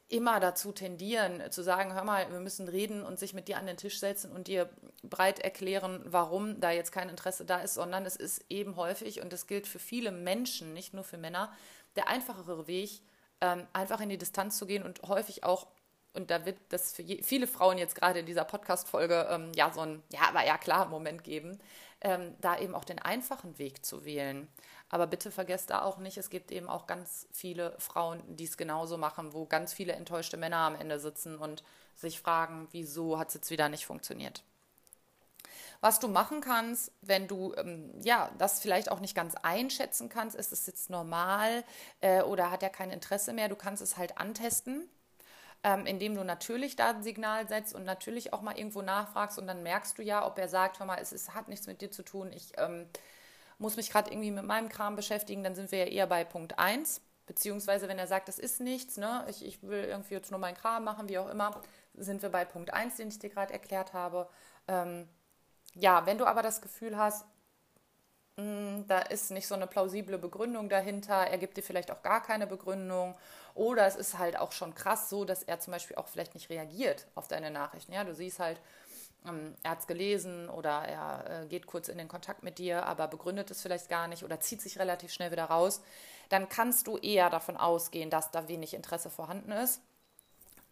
immer 0.09 0.39
dazu 0.39 0.71
tendieren, 0.71 1.51
zu 1.51 1.61
sagen, 1.61 1.93
hör 1.93 2.03
mal, 2.03 2.31
wir 2.31 2.39
müssen 2.39 2.67
reden 2.67 3.03
und 3.03 3.19
sich 3.19 3.35
mit 3.35 3.47
dir 3.47 3.57
an 3.57 3.67
den 3.67 3.77
Tisch 3.77 3.99
setzen 3.99 4.31
und 4.31 4.47
dir 4.47 4.69
breit 5.03 5.39
erklären, 5.39 6.01
warum 6.05 6.59
da 6.59 6.71
jetzt 6.71 6.91
kein 6.91 7.09
Interesse 7.09 7.45
da 7.45 7.59
ist, 7.59 7.75
sondern 7.75 8.05
es 8.05 8.15
ist 8.15 8.43
eben 8.49 8.75
häufig, 8.75 9.21
und 9.21 9.31
das 9.31 9.45
gilt 9.45 9.67
für 9.67 9.79
viele 9.79 10.11
Menschen, 10.11 10.73
nicht 10.73 10.95
nur 10.95 11.03
für 11.03 11.17
Männer, 11.17 11.53
der 11.95 12.07
einfachere 12.07 12.67
Weg, 12.67 13.01
ähm, 13.41 13.67
einfach 13.71 14.01
in 14.01 14.09
die 14.09 14.17
Distanz 14.17 14.57
zu 14.57 14.65
gehen 14.65 14.83
und 14.83 15.03
häufig 15.03 15.43
auch 15.43 15.67
und 16.13 16.31
da 16.31 16.45
wird 16.45 16.57
das 16.69 16.93
für 16.93 17.01
je, 17.01 17.21
viele 17.23 17.47
Frauen 17.47 17.77
jetzt 17.77 17.95
gerade 17.95 18.19
in 18.19 18.25
dieser 18.25 18.43
Podcast-Folge 18.43 19.27
ähm, 19.29 19.51
ja 19.55 19.71
so 19.71 19.81
ein, 19.81 20.03
ja, 20.11 20.21
aber 20.27 20.45
ja 20.45 20.57
klar, 20.57 20.87
Moment 20.87 21.23
geben, 21.23 21.59
ähm, 22.01 22.35
da 22.41 22.57
eben 22.57 22.75
auch 22.75 22.85
den 22.85 22.99
einfachen 22.99 23.57
Weg 23.57 23.85
zu 23.85 24.05
wählen. 24.05 24.47
Aber 24.89 25.05
bitte 25.05 25.29
vergesst 25.31 25.69
da 25.69 25.83
auch 25.83 25.97
nicht, 25.99 26.17
es 26.17 26.29
gibt 26.29 26.51
eben 26.51 26.67
auch 26.67 26.87
ganz 26.87 27.27
viele 27.31 27.75
Frauen, 27.77 28.23
die 28.35 28.45
es 28.45 28.57
genauso 28.57 28.97
machen, 28.97 29.33
wo 29.33 29.45
ganz 29.45 29.71
viele 29.73 29.93
enttäuschte 29.93 30.37
Männer 30.37 30.57
am 30.57 30.75
Ende 30.75 30.99
sitzen 30.99 31.37
und 31.37 31.63
sich 31.95 32.19
fragen, 32.19 32.67
wieso 32.71 33.19
hat 33.19 33.27
es 33.29 33.35
jetzt 33.35 33.51
wieder 33.51 33.69
nicht 33.69 33.85
funktioniert. 33.85 34.43
Was 35.81 35.99
du 35.99 36.07
machen 36.07 36.41
kannst, 36.41 36.91
wenn 37.01 37.27
du 37.27 37.53
ähm, 37.55 37.91
ja 38.03 38.31
das 38.37 38.59
vielleicht 38.59 38.91
auch 38.91 38.99
nicht 38.99 39.15
ganz 39.15 39.35
einschätzen 39.35 40.09
kannst, 40.09 40.35
ist 40.35 40.51
es 40.51 40.65
jetzt 40.65 40.89
normal 40.89 41.63
äh, 42.01 42.21
oder 42.21 42.51
hat 42.51 42.63
er 42.63 42.69
kein 42.69 42.91
Interesse 42.91 43.31
mehr, 43.31 43.47
du 43.47 43.55
kannst 43.55 43.81
es 43.81 43.95
halt 43.95 44.17
antesten. 44.17 44.89
Ähm, 45.61 45.85
indem 45.85 46.15
du 46.15 46.23
natürlich 46.23 46.77
da 46.77 46.91
ein 46.91 47.03
Signal 47.03 47.47
setzt 47.49 47.75
und 47.75 47.83
natürlich 47.83 48.31
auch 48.31 48.41
mal 48.41 48.57
irgendwo 48.57 48.81
nachfragst 48.81 49.37
und 49.37 49.45
dann 49.45 49.61
merkst 49.61 49.97
du 49.97 50.01
ja, 50.01 50.25
ob 50.25 50.39
er 50.39 50.47
sagt, 50.47 50.79
hör 50.79 50.85
mal, 50.85 50.99
es, 51.01 51.11
es 51.11 51.33
hat 51.33 51.49
nichts 51.49 51.67
mit 51.67 51.81
dir 51.81 51.91
zu 51.91 52.01
tun, 52.01 52.31
ich 52.31 52.53
ähm, 52.57 52.87
muss 53.57 53.75
mich 53.75 53.91
gerade 53.91 54.09
irgendwie 54.09 54.31
mit 54.31 54.45
meinem 54.45 54.69
Kram 54.69 54.95
beschäftigen, 54.95 55.43
dann 55.43 55.55
sind 55.55 55.71
wir 55.71 55.79
ja 55.79 55.85
eher 55.85 56.07
bei 56.07 56.23
Punkt 56.23 56.57
1. 56.57 57.01
Beziehungsweise, 57.25 57.87
wenn 57.87 57.99
er 57.99 58.07
sagt, 58.07 58.27
das 58.27 58.39
ist 58.39 58.59
nichts, 58.59 58.97
ne, 58.97 59.23
ich, 59.29 59.45
ich 59.45 59.61
will 59.61 59.83
irgendwie 59.83 60.15
jetzt 60.15 60.31
nur 60.31 60.39
meinen 60.39 60.55
Kram 60.55 60.83
machen, 60.83 61.09
wie 61.09 61.19
auch 61.19 61.29
immer, 61.29 61.61
sind 61.93 62.23
wir 62.23 62.29
bei 62.29 62.45
Punkt 62.45 62.73
1, 62.73 62.95
den 62.95 63.09
ich 63.09 63.19
dir 63.19 63.29
gerade 63.29 63.53
erklärt 63.53 63.93
habe. 63.93 64.27
Ähm, 64.67 65.07
ja, 65.75 66.05
wenn 66.05 66.17
du 66.17 66.25
aber 66.25 66.41
das 66.41 66.61
Gefühl 66.61 66.97
hast, 66.97 67.25
da 68.87 68.99
ist 68.99 69.31
nicht 69.31 69.47
so 69.47 69.55
eine 69.55 69.67
plausible 69.67 70.17
Begründung 70.17 70.69
dahinter, 70.69 71.15
er 71.15 71.37
gibt 71.37 71.57
dir 71.57 71.63
vielleicht 71.63 71.91
auch 71.91 72.03
gar 72.03 72.21
keine 72.21 72.47
Begründung 72.47 73.15
oder 73.55 73.85
es 73.85 73.95
ist 73.95 74.17
halt 74.17 74.37
auch 74.37 74.51
schon 74.51 74.75
krass 74.75 75.09
so, 75.09 75.25
dass 75.25 75.43
er 75.43 75.59
zum 75.59 75.71
Beispiel 75.71 75.95
auch 75.95 76.07
vielleicht 76.07 76.33
nicht 76.33 76.49
reagiert 76.49 77.07
auf 77.15 77.27
deine 77.27 77.51
Nachrichten. 77.51 77.93
Ja, 77.93 78.03
du 78.03 78.13
siehst 78.13 78.39
halt, 78.39 78.59
ähm, 79.27 79.55
er 79.63 79.71
hat 79.71 79.79
es 79.79 79.87
gelesen 79.87 80.49
oder 80.49 80.83
er 80.83 81.43
äh, 81.43 81.45
geht 81.47 81.67
kurz 81.67 81.87
in 81.87 81.97
den 81.97 82.07
Kontakt 82.07 82.43
mit 82.43 82.57
dir, 82.57 82.85
aber 82.85 83.07
begründet 83.07 83.51
es 83.51 83.61
vielleicht 83.61 83.89
gar 83.89 84.07
nicht 84.07 84.23
oder 84.23 84.39
zieht 84.39 84.61
sich 84.61 84.79
relativ 84.79 85.11
schnell 85.11 85.31
wieder 85.31 85.45
raus, 85.45 85.81
dann 86.29 86.47
kannst 86.47 86.87
du 86.87 86.97
eher 86.97 87.29
davon 87.29 87.57
ausgehen, 87.57 88.09
dass 88.09 88.31
da 88.31 88.47
wenig 88.47 88.73
Interesse 88.73 89.09
vorhanden 89.09 89.51
ist. 89.51 89.81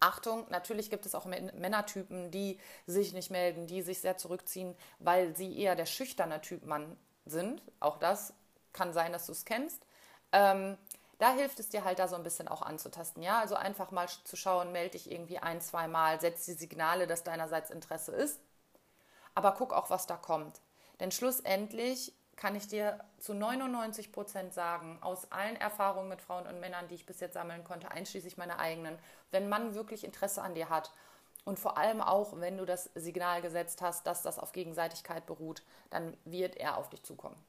Achtung, 0.00 0.46
natürlich 0.48 0.90
gibt 0.90 1.06
es 1.06 1.14
auch 1.16 1.24
Männertypen, 1.24 2.30
die 2.30 2.58
sich 2.86 3.12
nicht 3.12 3.30
melden, 3.30 3.66
die 3.66 3.82
sich 3.82 4.00
sehr 4.00 4.16
zurückziehen, 4.16 4.76
weil 5.00 5.34
sie 5.36 5.58
eher 5.58 5.74
der 5.74 5.86
schüchterne 5.86 6.40
Typ 6.40 6.64
Mann 6.64 6.96
sind. 7.30 7.62
Auch 7.80 7.98
das 7.98 8.32
kann 8.72 8.92
sein, 8.92 9.12
dass 9.12 9.26
du 9.26 9.32
es 9.32 9.44
kennst. 9.44 9.84
Ähm, 10.32 10.76
da 11.18 11.32
hilft 11.32 11.58
es 11.58 11.68
dir 11.68 11.84
halt 11.84 11.98
da 11.98 12.06
so 12.06 12.16
ein 12.16 12.22
bisschen 12.22 12.48
auch 12.48 12.62
anzutasten. 12.62 13.22
Ja, 13.22 13.40
also 13.40 13.56
einfach 13.56 13.90
mal 13.90 14.06
zu 14.08 14.36
schauen, 14.36 14.72
melde 14.72 14.90
dich 14.90 15.10
irgendwie 15.10 15.38
ein, 15.38 15.60
zwei 15.60 15.88
Mal, 15.88 16.20
setz 16.20 16.44
die 16.44 16.52
Signale, 16.52 17.06
dass 17.06 17.24
deinerseits 17.24 17.70
Interesse 17.70 18.12
ist. 18.12 18.40
Aber 19.34 19.52
guck 19.52 19.72
auch, 19.72 19.90
was 19.90 20.06
da 20.06 20.16
kommt. 20.16 20.60
Denn 21.00 21.10
schlussendlich 21.10 22.12
kann 22.36 22.54
ich 22.54 22.68
dir 22.68 23.00
zu 23.18 23.34
99 23.34 24.12
Prozent 24.12 24.54
sagen, 24.54 24.98
aus 25.00 25.32
allen 25.32 25.56
Erfahrungen 25.56 26.08
mit 26.08 26.22
Frauen 26.22 26.46
und 26.46 26.60
Männern, 26.60 26.86
die 26.86 26.94
ich 26.94 27.06
bis 27.06 27.18
jetzt 27.18 27.34
sammeln 27.34 27.64
konnte, 27.64 27.90
einschließlich 27.90 28.36
meiner 28.36 28.60
eigenen, 28.60 28.96
wenn 29.32 29.48
man 29.48 29.74
wirklich 29.74 30.04
Interesse 30.04 30.42
an 30.42 30.54
dir 30.54 30.68
hat 30.68 30.92
und 31.48 31.58
vor 31.58 31.78
allem 31.78 32.02
auch, 32.02 32.38
wenn 32.40 32.58
du 32.58 32.66
das 32.66 32.90
Signal 32.94 33.40
gesetzt 33.40 33.80
hast, 33.80 34.06
dass 34.06 34.20
das 34.20 34.38
auf 34.38 34.52
Gegenseitigkeit 34.52 35.24
beruht, 35.24 35.62
dann 35.88 36.14
wird 36.26 36.58
er 36.58 36.76
auf 36.76 36.90
dich 36.90 37.02
zukommen. 37.02 37.42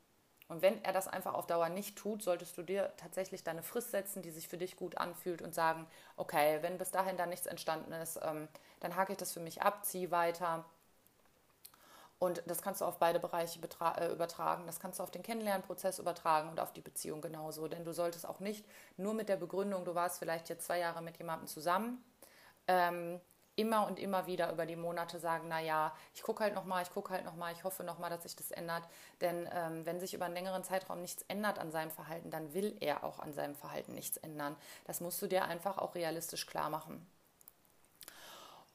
Und 0.47 0.61
wenn 0.61 0.81
er 0.85 0.93
das 0.93 1.09
einfach 1.09 1.33
auf 1.33 1.47
Dauer 1.47 1.67
nicht 1.67 1.97
tut, 1.97 2.23
solltest 2.23 2.57
du 2.57 2.63
dir 2.63 2.93
tatsächlich 2.95 3.43
deine 3.43 3.61
Frist 3.61 3.91
setzen, 3.91 4.21
die 4.21 4.31
sich 4.31 4.47
für 4.47 4.57
dich 4.57 4.77
gut 4.77 4.97
anfühlt 4.97 5.41
und 5.41 5.53
sagen, 5.53 5.85
okay, 6.15 6.59
wenn 6.61 6.77
bis 6.77 6.91
dahin 6.91 7.17
da 7.17 7.25
nichts 7.25 7.45
entstanden 7.45 7.91
ist, 7.91 8.17
ähm, 8.23 8.47
dann 8.79 8.95
hake 8.95 9.11
ich 9.11 9.17
das 9.17 9.33
für 9.33 9.41
mich 9.41 9.61
ab, 9.63 9.85
ziehe 9.85 10.11
weiter 10.11 10.63
und 12.19 12.41
das 12.47 12.61
kannst 12.61 12.79
du 12.79 12.85
auf 12.85 12.99
beide 12.99 13.19
Bereiche 13.19 13.59
äh, 13.97 14.11
übertragen. 14.13 14.65
Das 14.65 14.79
kannst 14.79 14.99
du 14.99 15.03
auf 15.03 15.11
den 15.11 15.23
Kennenlernprozess 15.23 15.99
übertragen 15.99 16.49
und 16.49 16.61
auf 16.61 16.71
die 16.71 16.81
Beziehung 16.81 17.19
genauso. 17.19 17.67
Denn 17.67 17.83
du 17.83 17.93
solltest 17.93 18.25
auch 18.25 18.39
nicht 18.39 18.65
nur 18.95 19.13
mit 19.13 19.27
der 19.27 19.35
Begründung, 19.37 19.83
du 19.83 19.93
warst 19.93 20.19
vielleicht 20.19 20.47
jetzt 20.47 20.67
zwei 20.67 20.79
Jahre 20.79 21.01
mit 21.01 21.17
jemandem 21.17 21.47
zusammen, 21.47 22.01
ähm, 22.67 23.19
immer 23.59 23.85
und 23.87 23.99
immer 23.99 24.25
wieder 24.25 24.51
über 24.51 24.65
die 24.65 24.77
Monate 24.77 25.19
sagen, 25.19 25.49
naja, 25.49 25.93
ich 26.13 26.23
gucke 26.23 26.43
halt 26.43 26.55
nochmal, 26.55 26.83
ich 26.83 26.91
gucke 26.91 27.13
halt 27.13 27.25
nochmal, 27.25 27.51
ich 27.53 27.63
hoffe 27.63 27.83
nochmal, 27.83 28.09
dass 28.09 28.23
sich 28.23 28.35
das 28.35 28.51
ändert. 28.51 28.83
Denn 29.19 29.49
ähm, 29.53 29.85
wenn 29.85 29.99
sich 29.99 30.13
über 30.13 30.25
einen 30.25 30.33
längeren 30.33 30.63
Zeitraum 30.63 31.01
nichts 31.01 31.23
ändert 31.27 31.59
an 31.59 31.71
seinem 31.71 31.91
Verhalten, 31.91 32.31
dann 32.31 32.53
will 32.53 32.77
er 32.79 33.03
auch 33.03 33.19
an 33.19 33.33
seinem 33.33 33.55
Verhalten 33.55 33.93
nichts 33.93 34.17
ändern. 34.17 34.55
Das 34.85 35.01
musst 35.01 35.21
du 35.21 35.27
dir 35.27 35.43
einfach 35.43 35.77
auch 35.77 35.95
realistisch 35.95 36.45
klar 36.47 36.69
machen. 36.69 37.05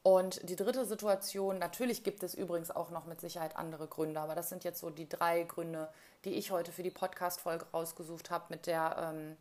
Und 0.02 0.46
die 0.50 0.56
dritte 0.56 0.84
Situation, 0.84 1.58
natürlich 1.58 2.04
gibt 2.04 2.22
es 2.22 2.34
übrigens 2.34 2.70
auch 2.70 2.90
noch 2.90 3.06
mit 3.06 3.22
Sicherheit 3.22 3.56
andere 3.56 3.86
Gründe, 3.86 4.20
aber 4.20 4.34
das 4.34 4.50
sind 4.50 4.62
jetzt 4.62 4.80
so 4.80 4.90
die 4.90 5.08
drei 5.08 5.44
Gründe, 5.44 5.88
die 6.26 6.34
ich 6.34 6.50
heute 6.50 6.72
für 6.72 6.82
die 6.82 6.90
Podcast-Folge 6.90 7.64
rausgesucht 7.72 8.30
habe, 8.30 8.44
mit 8.50 8.66
der, 8.66 8.96
ähm, 8.98 9.38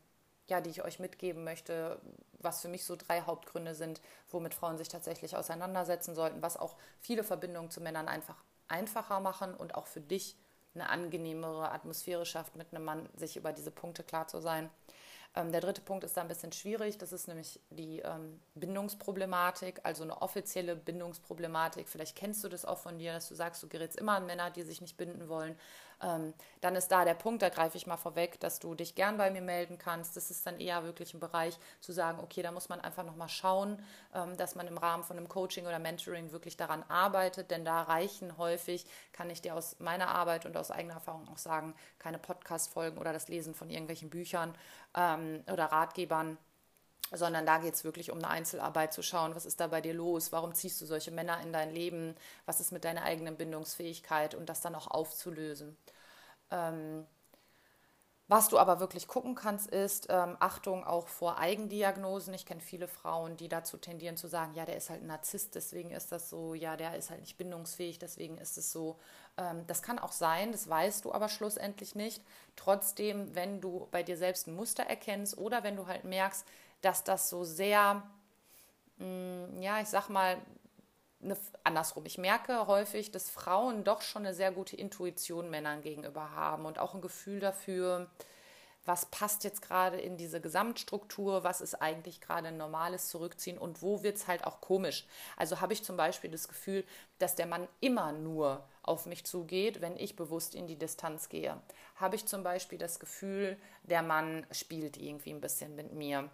ja, 0.47 0.61
die 0.61 0.69
ich 0.69 0.83
euch 0.83 0.99
mitgeben 0.99 1.43
möchte, 1.43 1.99
was 2.39 2.61
für 2.61 2.67
mich 2.67 2.85
so 2.85 2.95
drei 2.95 3.21
Hauptgründe 3.21 3.75
sind, 3.75 4.01
womit 4.29 4.53
Frauen 4.53 4.77
sich 4.77 4.89
tatsächlich 4.89 5.35
auseinandersetzen 5.37 6.15
sollten, 6.15 6.41
was 6.41 6.57
auch 6.57 6.75
viele 6.99 7.23
Verbindungen 7.23 7.71
zu 7.71 7.81
Männern 7.81 8.07
einfach 8.07 8.43
einfacher 8.67 9.19
machen 9.19 9.53
und 9.53 9.75
auch 9.75 9.87
für 9.87 10.01
dich 10.01 10.35
eine 10.75 10.89
angenehmere 10.89 11.71
Atmosphäre 11.71 12.25
schafft, 12.25 12.55
mit 12.55 12.73
einem 12.73 12.83
Mann 12.83 13.07
sich 13.15 13.37
über 13.37 13.53
diese 13.53 13.71
Punkte 13.71 14.03
klar 14.03 14.27
zu 14.27 14.41
sein. 14.41 14.69
Ähm, 15.35 15.51
der 15.51 15.61
dritte 15.61 15.81
Punkt 15.81 16.03
ist 16.03 16.15
da 16.17 16.21
ein 16.21 16.27
bisschen 16.27 16.51
schwierig. 16.51 16.97
Das 16.97 17.11
ist 17.11 17.27
nämlich 17.27 17.59
die 17.69 17.99
ähm, 17.99 18.39
Bindungsproblematik, 18.55 19.81
also 19.83 20.03
eine 20.03 20.21
offizielle 20.21 20.75
Bindungsproblematik. 20.75 21.87
Vielleicht 21.89 22.15
kennst 22.15 22.43
du 22.43 22.49
das 22.49 22.65
auch 22.65 22.77
von 22.77 22.97
dir, 22.97 23.13
dass 23.13 23.29
du 23.29 23.35
sagst, 23.35 23.61
du 23.63 23.67
gerätst 23.67 23.97
immer 23.97 24.13
an 24.13 24.25
Männer, 24.25 24.51
die 24.51 24.63
sich 24.63 24.81
nicht 24.81 24.97
binden 24.97 25.29
wollen 25.29 25.57
ähm, 26.01 26.33
dann 26.61 26.75
ist 26.75 26.89
da 26.89 27.05
der 27.05 27.13
Punkt, 27.13 27.41
da 27.41 27.49
greife 27.49 27.77
ich 27.77 27.87
mal 27.87 27.97
vorweg, 27.97 28.39
dass 28.39 28.59
du 28.59 28.75
dich 28.75 28.95
gern 28.95 29.17
bei 29.17 29.29
mir 29.31 29.41
melden 29.41 29.77
kannst. 29.77 30.15
Das 30.15 30.31
ist 30.31 30.45
dann 30.45 30.59
eher 30.59 30.83
wirklich 30.83 31.13
ein 31.13 31.19
Bereich 31.19 31.57
zu 31.81 31.91
sagen, 31.91 32.19
okay, 32.19 32.41
da 32.41 32.51
muss 32.51 32.69
man 32.69 32.81
einfach 32.81 33.03
nochmal 33.03 33.29
schauen, 33.29 33.81
ähm, 34.13 34.37
dass 34.37 34.55
man 34.55 34.67
im 34.67 34.77
Rahmen 34.77 35.03
von 35.03 35.17
einem 35.17 35.29
Coaching 35.29 35.65
oder 35.65 35.79
Mentoring 35.79 36.31
wirklich 36.31 36.57
daran 36.57 36.83
arbeitet, 36.87 37.51
denn 37.51 37.65
da 37.65 37.83
reichen 37.83 38.37
häufig, 38.37 38.85
kann 39.11 39.29
ich 39.29 39.41
dir 39.41 39.55
aus 39.55 39.79
meiner 39.79 40.09
Arbeit 40.09 40.45
und 40.45 40.57
aus 40.57 40.71
eigener 40.71 40.95
Erfahrung 40.95 41.27
auch 41.29 41.37
sagen, 41.37 41.75
keine 41.99 42.19
Podcast-Folgen 42.19 42.97
oder 42.97 43.13
das 43.13 43.27
Lesen 43.27 43.53
von 43.53 43.69
irgendwelchen 43.69 44.09
Büchern 44.09 44.55
ähm, 44.95 45.43
oder 45.51 45.65
Ratgebern 45.65 46.37
sondern 47.13 47.45
da 47.45 47.59
geht 47.59 47.73
es 47.75 47.83
wirklich 47.83 48.11
um 48.11 48.17
eine 48.17 48.29
Einzelarbeit 48.29 48.93
zu 48.93 49.01
schauen, 49.03 49.35
was 49.35 49.45
ist 49.45 49.59
da 49.59 49.67
bei 49.67 49.81
dir 49.81 49.93
los, 49.93 50.31
warum 50.31 50.53
ziehst 50.53 50.81
du 50.81 50.85
solche 50.85 51.11
Männer 51.11 51.41
in 51.41 51.53
dein 51.53 51.71
Leben, 51.71 52.15
was 52.45 52.59
ist 52.59 52.71
mit 52.71 52.83
deiner 52.85 53.03
eigenen 53.03 53.37
Bindungsfähigkeit 53.37 54.35
und 54.35 54.47
das 54.49 54.61
dann 54.61 54.75
auch 54.75 54.87
aufzulösen. 54.87 55.77
Ähm, 56.51 57.05
was 58.29 58.47
du 58.47 58.57
aber 58.57 58.79
wirklich 58.79 59.07
gucken 59.07 59.35
kannst, 59.35 59.67
ist 59.67 60.07
ähm, 60.09 60.37
Achtung 60.39 60.85
auch 60.85 61.07
vor 61.09 61.37
Eigendiagnosen. 61.39 62.33
Ich 62.33 62.45
kenne 62.45 62.61
viele 62.61 62.87
Frauen, 62.87 63.35
die 63.35 63.49
dazu 63.49 63.77
tendieren 63.77 64.15
zu 64.15 64.27
sagen, 64.27 64.53
ja, 64.55 64.65
der 64.65 64.77
ist 64.77 64.89
halt 64.89 65.03
ein 65.03 65.07
Narzisst, 65.07 65.55
deswegen 65.55 65.91
ist 65.91 66.11
das 66.11 66.29
so, 66.29 66.53
ja, 66.53 66.77
der 66.77 66.95
ist 66.95 67.09
halt 67.09 67.19
nicht 67.19 67.37
bindungsfähig, 67.37 67.99
deswegen 67.99 68.37
ist 68.37 68.57
es 68.57 68.71
so. 68.71 68.97
Ähm, 69.37 69.67
das 69.67 69.83
kann 69.83 69.99
auch 69.99 70.13
sein, 70.13 70.53
das 70.53 70.69
weißt 70.69 71.03
du 71.03 71.11
aber 71.13 71.27
schlussendlich 71.27 71.95
nicht. 71.95 72.23
Trotzdem, 72.55 73.35
wenn 73.35 73.59
du 73.59 73.87
bei 73.91 74.03
dir 74.03 74.17
selbst 74.17 74.47
ein 74.47 74.55
Muster 74.55 74.83
erkennst 74.83 75.37
oder 75.37 75.63
wenn 75.63 75.75
du 75.75 75.87
halt 75.87 76.05
merkst, 76.05 76.45
dass 76.83 77.03
das 77.03 77.29
so 77.29 77.43
sehr, 77.43 78.03
mh, 78.97 79.05
mm, 79.07 79.61
ja, 79.61 79.81
ich 79.81 79.87
sag 79.87 80.09
mal, 80.09 80.37
eine, 81.23 81.37
andersrum. 81.63 82.05
Ich 82.05 82.17
merke 82.17 82.67
häufig, 82.67 83.11
dass 83.11 83.29
Frauen 83.29 83.83
doch 83.83 84.01
schon 84.01 84.25
eine 84.25 84.35
sehr 84.35 84.51
gute 84.51 84.75
Intuition 84.75 85.49
Männern 85.49 85.81
gegenüber 85.81 86.31
haben 86.31 86.65
und 86.65 86.79
auch 86.79 86.93
ein 86.93 87.01
Gefühl 87.01 87.39
dafür, 87.39 88.09
was 88.85 89.05
passt 89.05 89.45
jetzt 89.45 89.61
gerade 89.61 89.97
in 89.99 90.17
diese 90.17 90.41
Gesamtstruktur, 90.41 91.43
was 91.43 91.61
ist 91.61 91.75
eigentlich 91.75 92.19
gerade 92.19 92.49
ein 92.49 92.57
normales 92.57 93.07
Zurückziehen 93.07 93.57
und 93.57 93.81
wo 93.81 94.03
wird 94.03 94.17
es 94.17 94.27
halt 94.27 94.43
auch 94.43 94.59
komisch. 94.59 95.05
Also 95.37 95.61
habe 95.61 95.71
ich 95.71 95.83
zum 95.83 95.95
Beispiel 95.95 96.29
das 96.29 96.49
Gefühl, 96.49 96.83
dass 97.17 97.35
der 97.35 97.45
Mann 97.45 97.67
immer 97.79 98.11
nur 98.11 98.67
auf 98.81 99.05
mich 99.05 99.23
zugeht, 99.23 99.79
wenn 99.79 99.95
ich 99.95 100.17
bewusst 100.17 100.53
in 100.53 100.67
die 100.67 100.77
Distanz 100.77 101.29
gehe. 101.29 101.61
Habe 101.95 102.17
ich 102.17 102.25
zum 102.25 102.43
Beispiel 102.43 102.77
das 102.77 102.99
Gefühl, 102.99 103.57
der 103.83 104.01
Mann 104.01 104.45
spielt 104.51 104.97
irgendwie 104.97 105.31
ein 105.31 105.41
bisschen 105.41 105.75
mit 105.75 105.93
mir. 105.93 106.29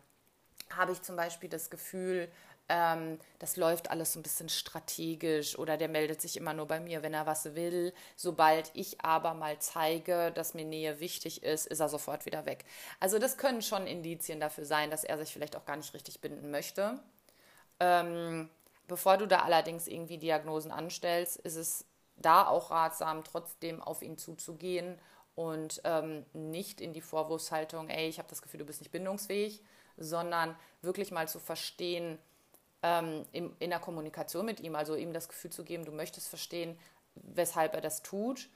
Habe 0.75 0.91
ich 0.91 1.01
zum 1.01 1.15
Beispiel 1.15 1.49
das 1.49 1.69
Gefühl, 1.69 2.29
ähm, 2.69 3.19
das 3.39 3.57
läuft 3.57 3.89
alles 3.89 4.13
so 4.13 4.19
ein 4.19 4.23
bisschen 4.23 4.47
strategisch 4.47 5.57
oder 5.57 5.75
der 5.75 5.89
meldet 5.89 6.21
sich 6.21 6.37
immer 6.37 6.53
nur 6.53 6.67
bei 6.67 6.79
mir, 6.79 7.01
wenn 7.01 7.15
er 7.15 7.25
was 7.25 7.55
will. 7.55 7.93
Sobald 8.15 8.71
ich 8.75 9.01
aber 9.01 9.33
mal 9.33 9.57
zeige, 9.59 10.31
dass 10.31 10.53
mir 10.53 10.65
Nähe 10.65 10.99
wichtig 10.99 11.43
ist, 11.43 11.65
ist 11.65 11.79
er 11.79 11.89
sofort 11.89 12.25
wieder 12.27 12.45
weg. 12.45 12.65
Also 12.99 13.17
das 13.17 13.37
können 13.37 13.63
schon 13.63 13.87
Indizien 13.87 14.39
dafür 14.39 14.65
sein, 14.65 14.91
dass 14.91 15.03
er 15.03 15.17
sich 15.17 15.33
vielleicht 15.33 15.55
auch 15.55 15.65
gar 15.65 15.77
nicht 15.77 15.93
richtig 15.95 16.21
binden 16.21 16.51
möchte. 16.51 16.99
Ähm, 17.79 18.49
bevor 18.87 19.17
du 19.17 19.25
da 19.25 19.39
allerdings 19.39 19.87
irgendwie 19.87 20.17
Diagnosen 20.19 20.71
anstellst, 20.71 21.37
ist 21.37 21.55
es 21.55 21.85
da 22.17 22.47
auch 22.47 22.69
ratsam, 22.69 23.23
trotzdem 23.23 23.81
auf 23.81 24.01
ihn 24.03 24.17
zuzugehen 24.17 24.99
und 25.35 25.81
ähm, 25.85 26.25
nicht 26.33 26.81
in 26.81 26.93
die 26.93 27.01
Vorwurfshaltung, 27.01 27.89
ey, 27.89 28.09
ich 28.09 28.19
habe 28.19 28.29
das 28.29 28.41
Gefühl, 28.41 28.59
du 28.59 28.65
bist 28.65 28.81
nicht 28.81 28.91
bindungsfähig, 28.91 29.63
sondern 29.99 30.55
wirklich 30.81 31.11
mal 31.11 31.27
zu 31.27 31.39
verstehen, 31.39 32.17
ähm, 32.81 33.25
in, 33.31 33.55
in 33.59 33.69
der 33.69 33.79
Kommunikation 33.79 34.45
mit 34.45 34.59
ihm, 34.59 34.75
also 34.75 34.95
ihm 34.95 35.13
das 35.13 35.27
Gefühl 35.27 35.51
zu 35.51 35.63
geben, 35.63 35.85
du 35.85 35.91
möchtest 35.91 36.29
verstehen, 36.29 36.77
weshalb 37.15 37.73
er 37.73 37.81
das 37.81 38.01
tut. 38.01 38.49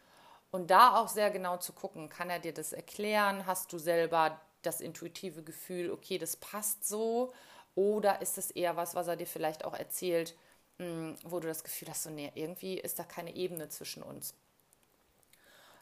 Und 0.52 0.70
da 0.70 0.98
auch 0.98 1.08
sehr 1.08 1.32
genau 1.32 1.58
zu 1.58 1.74
gucken, 1.74 2.10
kann 2.10 2.30
er 2.30 2.40
dir 2.40 2.54
das 2.54 2.74
erklären? 2.74 3.46
Hast 3.46 3.74
du 3.74 3.80
selber 3.80 4.40
das 4.62 4.82
intuitive 4.82 5.44
Gefühl, 5.44 5.92
okay, 5.92 6.18
das 6.18 6.38
passt 6.38 6.88
so? 6.88 7.34
Oder 7.76 8.22
ist 8.22 8.38
es 8.38 8.52
eher 8.52 8.78
was, 8.78 8.96
was 8.96 9.08
er 9.08 9.16
dir 9.16 9.28
vielleicht 9.28 9.66
auch 9.66 9.74
erzählt, 9.74 10.36
hm, 10.78 11.18
wo 11.24 11.40
du 11.40 11.48
das 11.48 11.64
Gefühl 11.64 11.90
hast, 11.90 12.04
so, 12.04 12.10
nee, 12.10 12.32
irgendwie 12.36 12.78
ist 12.80 13.00
da 13.00 13.04
keine 13.04 13.36
Ebene 13.36 13.70
zwischen 13.70 14.04
uns. 14.04 14.36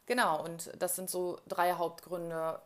Genau, 0.06 0.44
und 0.44 0.72
das 0.77 0.96
sind 0.96 1.10
so 1.10 1.39
drei 1.48 1.74
Hauptgründe, 1.74 2.62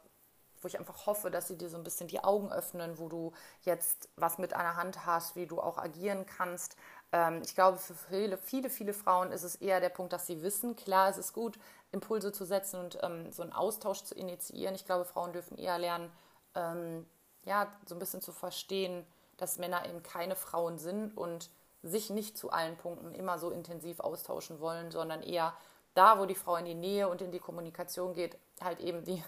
wo 0.66 0.68
ich 0.68 0.80
einfach 0.80 1.06
hoffe, 1.06 1.30
dass 1.30 1.48
sie 1.48 1.60
dir 1.60 1.70
so 1.70 1.78
ein 1.78 1.84
bisschen 1.84 2.08
die 2.08 2.24
Augen 2.24 2.52
öffnen, 2.52 2.98
wo 2.98 3.08
du 3.08 3.34
jetzt 3.62 4.10
was 4.16 4.40
mit 4.40 4.56
einer 4.56 4.76
Hand 4.76 5.06
hast, 5.06 5.36
wie 5.36 5.46
du 5.46 5.62
auch 5.62 5.78
agieren 5.78 6.26
kannst. 6.26 6.76
Ähm, 7.12 7.44
ich 7.46 7.54
glaube, 7.54 7.78
für 7.78 7.94
viele, 7.94 8.36
viele, 8.40 8.72
viele 8.72 8.94
Frauen 8.94 9.32
ist 9.32 9.44
es 9.44 9.54
eher 9.54 9.80
der 9.80 9.90
Punkt, 9.90 10.12
dass 10.12 10.26
sie 10.26 10.42
wissen, 10.42 10.76
klar, 10.76 11.08
es 11.08 11.20
ist 11.20 11.34
gut, 11.34 11.60
Impulse 11.92 12.32
zu 12.32 12.46
setzen 12.46 12.80
und 12.80 12.98
ähm, 13.04 13.32
so 13.32 13.44
einen 13.44 13.54
Austausch 13.54 14.04
zu 14.06 14.16
initiieren. 14.16 14.74
Ich 14.74 14.86
glaube, 14.86 15.06
Frauen 15.06 15.34
dürfen 15.34 15.56
eher 15.60 15.78
lernen, 15.78 16.12
ähm, 16.56 17.06
ja, 17.44 17.72
so 17.88 17.94
ein 17.94 18.00
bisschen 18.00 18.22
zu 18.22 18.32
verstehen, 18.32 19.06
dass 19.38 19.60
Männer 19.60 19.88
eben 19.88 20.02
keine 20.02 20.36
Frauen 20.36 20.80
sind 20.80 21.16
und 21.16 21.52
sich 21.84 22.10
nicht 22.10 22.40
zu 22.40 22.50
allen 22.50 22.76
Punkten 22.76 23.14
immer 23.14 23.38
so 23.38 23.52
intensiv 23.52 24.00
austauschen 24.00 24.60
wollen, 24.60 24.90
sondern 24.90 25.22
eher 25.22 25.54
da, 25.94 26.20
wo 26.20 26.26
die 26.26 26.36
Frau 26.36 26.56
in 26.58 26.66
die 26.66 26.74
Nähe 26.74 27.08
und 27.08 27.22
in 27.22 27.32
die 27.32 27.40
Kommunikation 27.40 28.14
geht, 28.14 28.38
halt 28.62 28.80
eben 28.80 29.04
die 29.04 29.24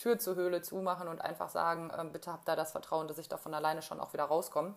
Tür 0.00 0.18
zur 0.18 0.34
Höhle 0.34 0.62
zumachen 0.62 1.08
und 1.08 1.20
einfach 1.20 1.50
sagen, 1.50 1.90
äh, 1.90 2.04
bitte 2.10 2.32
habt 2.32 2.48
da 2.48 2.56
das 2.56 2.72
Vertrauen, 2.72 3.06
dass 3.06 3.18
ich 3.18 3.28
da 3.28 3.36
von 3.36 3.54
alleine 3.54 3.82
schon 3.82 4.00
auch 4.00 4.12
wieder 4.12 4.24
rauskomme. 4.24 4.74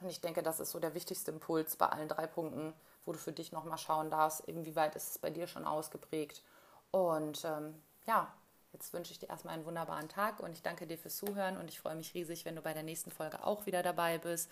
Und 0.00 0.08
ich 0.08 0.20
denke, 0.20 0.42
das 0.42 0.60
ist 0.60 0.70
so 0.70 0.78
der 0.78 0.94
wichtigste 0.94 1.30
Impuls 1.30 1.76
bei 1.76 1.86
allen 1.86 2.08
drei 2.08 2.26
Punkten, 2.26 2.72
wo 3.04 3.12
du 3.12 3.18
für 3.18 3.32
dich 3.32 3.52
nochmal 3.52 3.78
schauen 3.78 4.10
darfst, 4.10 4.40
inwieweit 4.40 4.96
ist 4.96 5.10
es 5.10 5.18
bei 5.18 5.30
dir 5.30 5.46
schon 5.46 5.66
ausgeprägt. 5.66 6.42
Und 6.90 7.44
ähm, 7.44 7.82
ja, 8.06 8.32
Jetzt 8.72 8.92
wünsche 8.92 9.12
ich 9.12 9.18
dir 9.18 9.28
erstmal 9.28 9.54
einen 9.54 9.64
wunderbaren 9.64 10.08
Tag 10.08 10.38
und 10.40 10.52
ich 10.52 10.62
danke 10.62 10.86
dir 10.86 10.96
fürs 10.96 11.16
Zuhören 11.16 11.56
und 11.56 11.68
ich 11.68 11.80
freue 11.80 11.96
mich 11.96 12.14
riesig, 12.14 12.44
wenn 12.44 12.54
du 12.54 12.62
bei 12.62 12.72
der 12.72 12.84
nächsten 12.84 13.10
Folge 13.10 13.42
auch 13.44 13.66
wieder 13.66 13.82
dabei 13.82 14.18
bist 14.18 14.48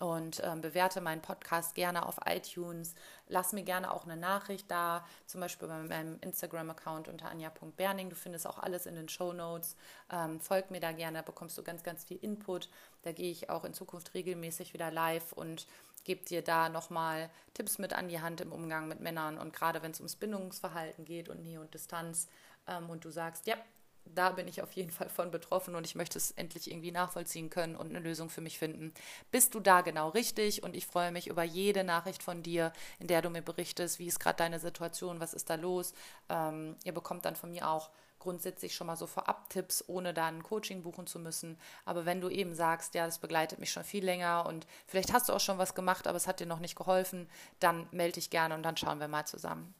und 0.00 0.42
ähm, 0.42 0.62
bewerte 0.62 1.00
meinen 1.00 1.20
Podcast 1.20 1.74
gerne 1.74 2.06
auf 2.06 2.16
iTunes. 2.24 2.94
Lass 3.28 3.52
mir 3.52 3.62
gerne 3.62 3.92
auch 3.92 4.04
eine 4.04 4.16
Nachricht 4.16 4.70
da, 4.70 5.06
zum 5.26 5.42
Beispiel 5.42 5.68
bei 5.68 5.78
meinem 5.78 6.18
Instagram-Account 6.22 7.06
unter 7.06 7.30
anja.berning. 7.30 8.08
Du 8.08 8.16
findest 8.16 8.46
auch 8.46 8.58
alles 8.58 8.86
in 8.86 8.94
den 8.94 9.10
Show 9.10 9.34
Notes. 9.34 9.76
Ähm, 10.10 10.40
folg 10.40 10.70
mir 10.70 10.80
da 10.80 10.92
gerne, 10.92 11.18
da 11.18 11.22
bekommst 11.22 11.56
du 11.58 11.62
ganz, 11.62 11.82
ganz 11.82 12.04
viel 12.04 12.16
Input. 12.16 12.70
Da 13.02 13.12
gehe 13.12 13.30
ich 13.30 13.50
auch 13.50 13.64
in 13.64 13.74
Zukunft 13.74 14.14
regelmäßig 14.14 14.72
wieder 14.72 14.90
live 14.90 15.32
und 15.34 15.66
gebe 16.04 16.24
dir 16.24 16.42
da 16.42 16.70
nochmal 16.70 17.28
Tipps 17.52 17.78
mit 17.78 17.92
an 17.92 18.08
die 18.08 18.22
Hand 18.22 18.40
im 18.40 18.52
Umgang 18.52 18.88
mit 18.88 19.00
Männern 19.00 19.38
und 19.38 19.52
gerade 19.52 19.82
wenn 19.82 19.90
es 19.90 20.00
ums 20.00 20.16
Bindungsverhalten 20.16 21.04
geht 21.04 21.28
und 21.28 21.42
Nähe 21.42 21.60
und 21.60 21.74
Distanz 21.74 22.26
ähm, 22.66 22.88
und 22.88 23.04
du 23.04 23.10
sagst, 23.10 23.46
ja, 23.46 23.56
da 24.04 24.30
bin 24.30 24.48
ich 24.48 24.62
auf 24.62 24.72
jeden 24.72 24.90
Fall 24.90 25.08
von 25.08 25.30
betroffen 25.30 25.74
und 25.74 25.86
ich 25.86 25.94
möchte 25.94 26.18
es 26.18 26.30
endlich 26.32 26.70
irgendwie 26.70 26.92
nachvollziehen 26.92 27.50
können 27.50 27.76
und 27.76 27.90
eine 27.90 28.00
Lösung 28.00 28.30
für 28.30 28.40
mich 28.40 28.58
finden. 28.58 28.92
Bist 29.30 29.54
du 29.54 29.60
da 29.60 29.80
genau 29.80 30.08
richtig? 30.08 30.62
Und 30.62 30.74
ich 30.74 30.86
freue 30.86 31.12
mich 31.12 31.28
über 31.28 31.42
jede 31.42 31.84
Nachricht 31.84 32.22
von 32.22 32.42
dir, 32.42 32.72
in 32.98 33.06
der 33.06 33.22
du 33.22 33.30
mir 33.30 33.42
berichtest, 33.42 33.98
wie 33.98 34.06
ist 34.06 34.20
gerade 34.20 34.38
deine 34.38 34.58
Situation, 34.58 35.20
was 35.20 35.34
ist 35.34 35.50
da 35.50 35.54
los. 35.54 35.94
Ähm, 36.28 36.76
ihr 36.84 36.92
bekommt 36.92 37.24
dann 37.24 37.36
von 37.36 37.50
mir 37.50 37.68
auch 37.68 37.90
grundsätzlich 38.18 38.74
schon 38.74 38.86
mal 38.86 38.96
so 38.96 39.06
Vorab-Tipps, 39.06 39.84
ohne 39.88 40.14
dann 40.14 40.38
ein 40.38 40.42
Coaching 40.42 40.82
buchen 40.82 41.06
zu 41.06 41.18
müssen. 41.18 41.58
Aber 41.84 42.04
wenn 42.04 42.20
du 42.20 42.28
eben 42.28 42.54
sagst, 42.54 42.94
ja, 42.94 43.06
das 43.06 43.18
begleitet 43.18 43.58
mich 43.58 43.72
schon 43.72 43.82
viel 43.82 44.04
länger 44.04 44.44
und 44.46 44.66
vielleicht 44.86 45.12
hast 45.12 45.28
du 45.28 45.32
auch 45.32 45.40
schon 45.40 45.58
was 45.58 45.74
gemacht, 45.74 46.06
aber 46.06 46.16
es 46.16 46.26
hat 46.26 46.38
dir 46.38 46.46
noch 46.46 46.60
nicht 46.60 46.76
geholfen, 46.76 47.28
dann 47.58 47.88
melde 47.90 48.14
dich 48.14 48.30
gerne 48.30 48.54
und 48.54 48.62
dann 48.62 48.76
schauen 48.76 49.00
wir 49.00 49.08
mal 49.08 49.24
zusammen. 49.24 49.74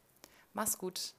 Mach's 0.53 0.77
gut. 0.77 1.13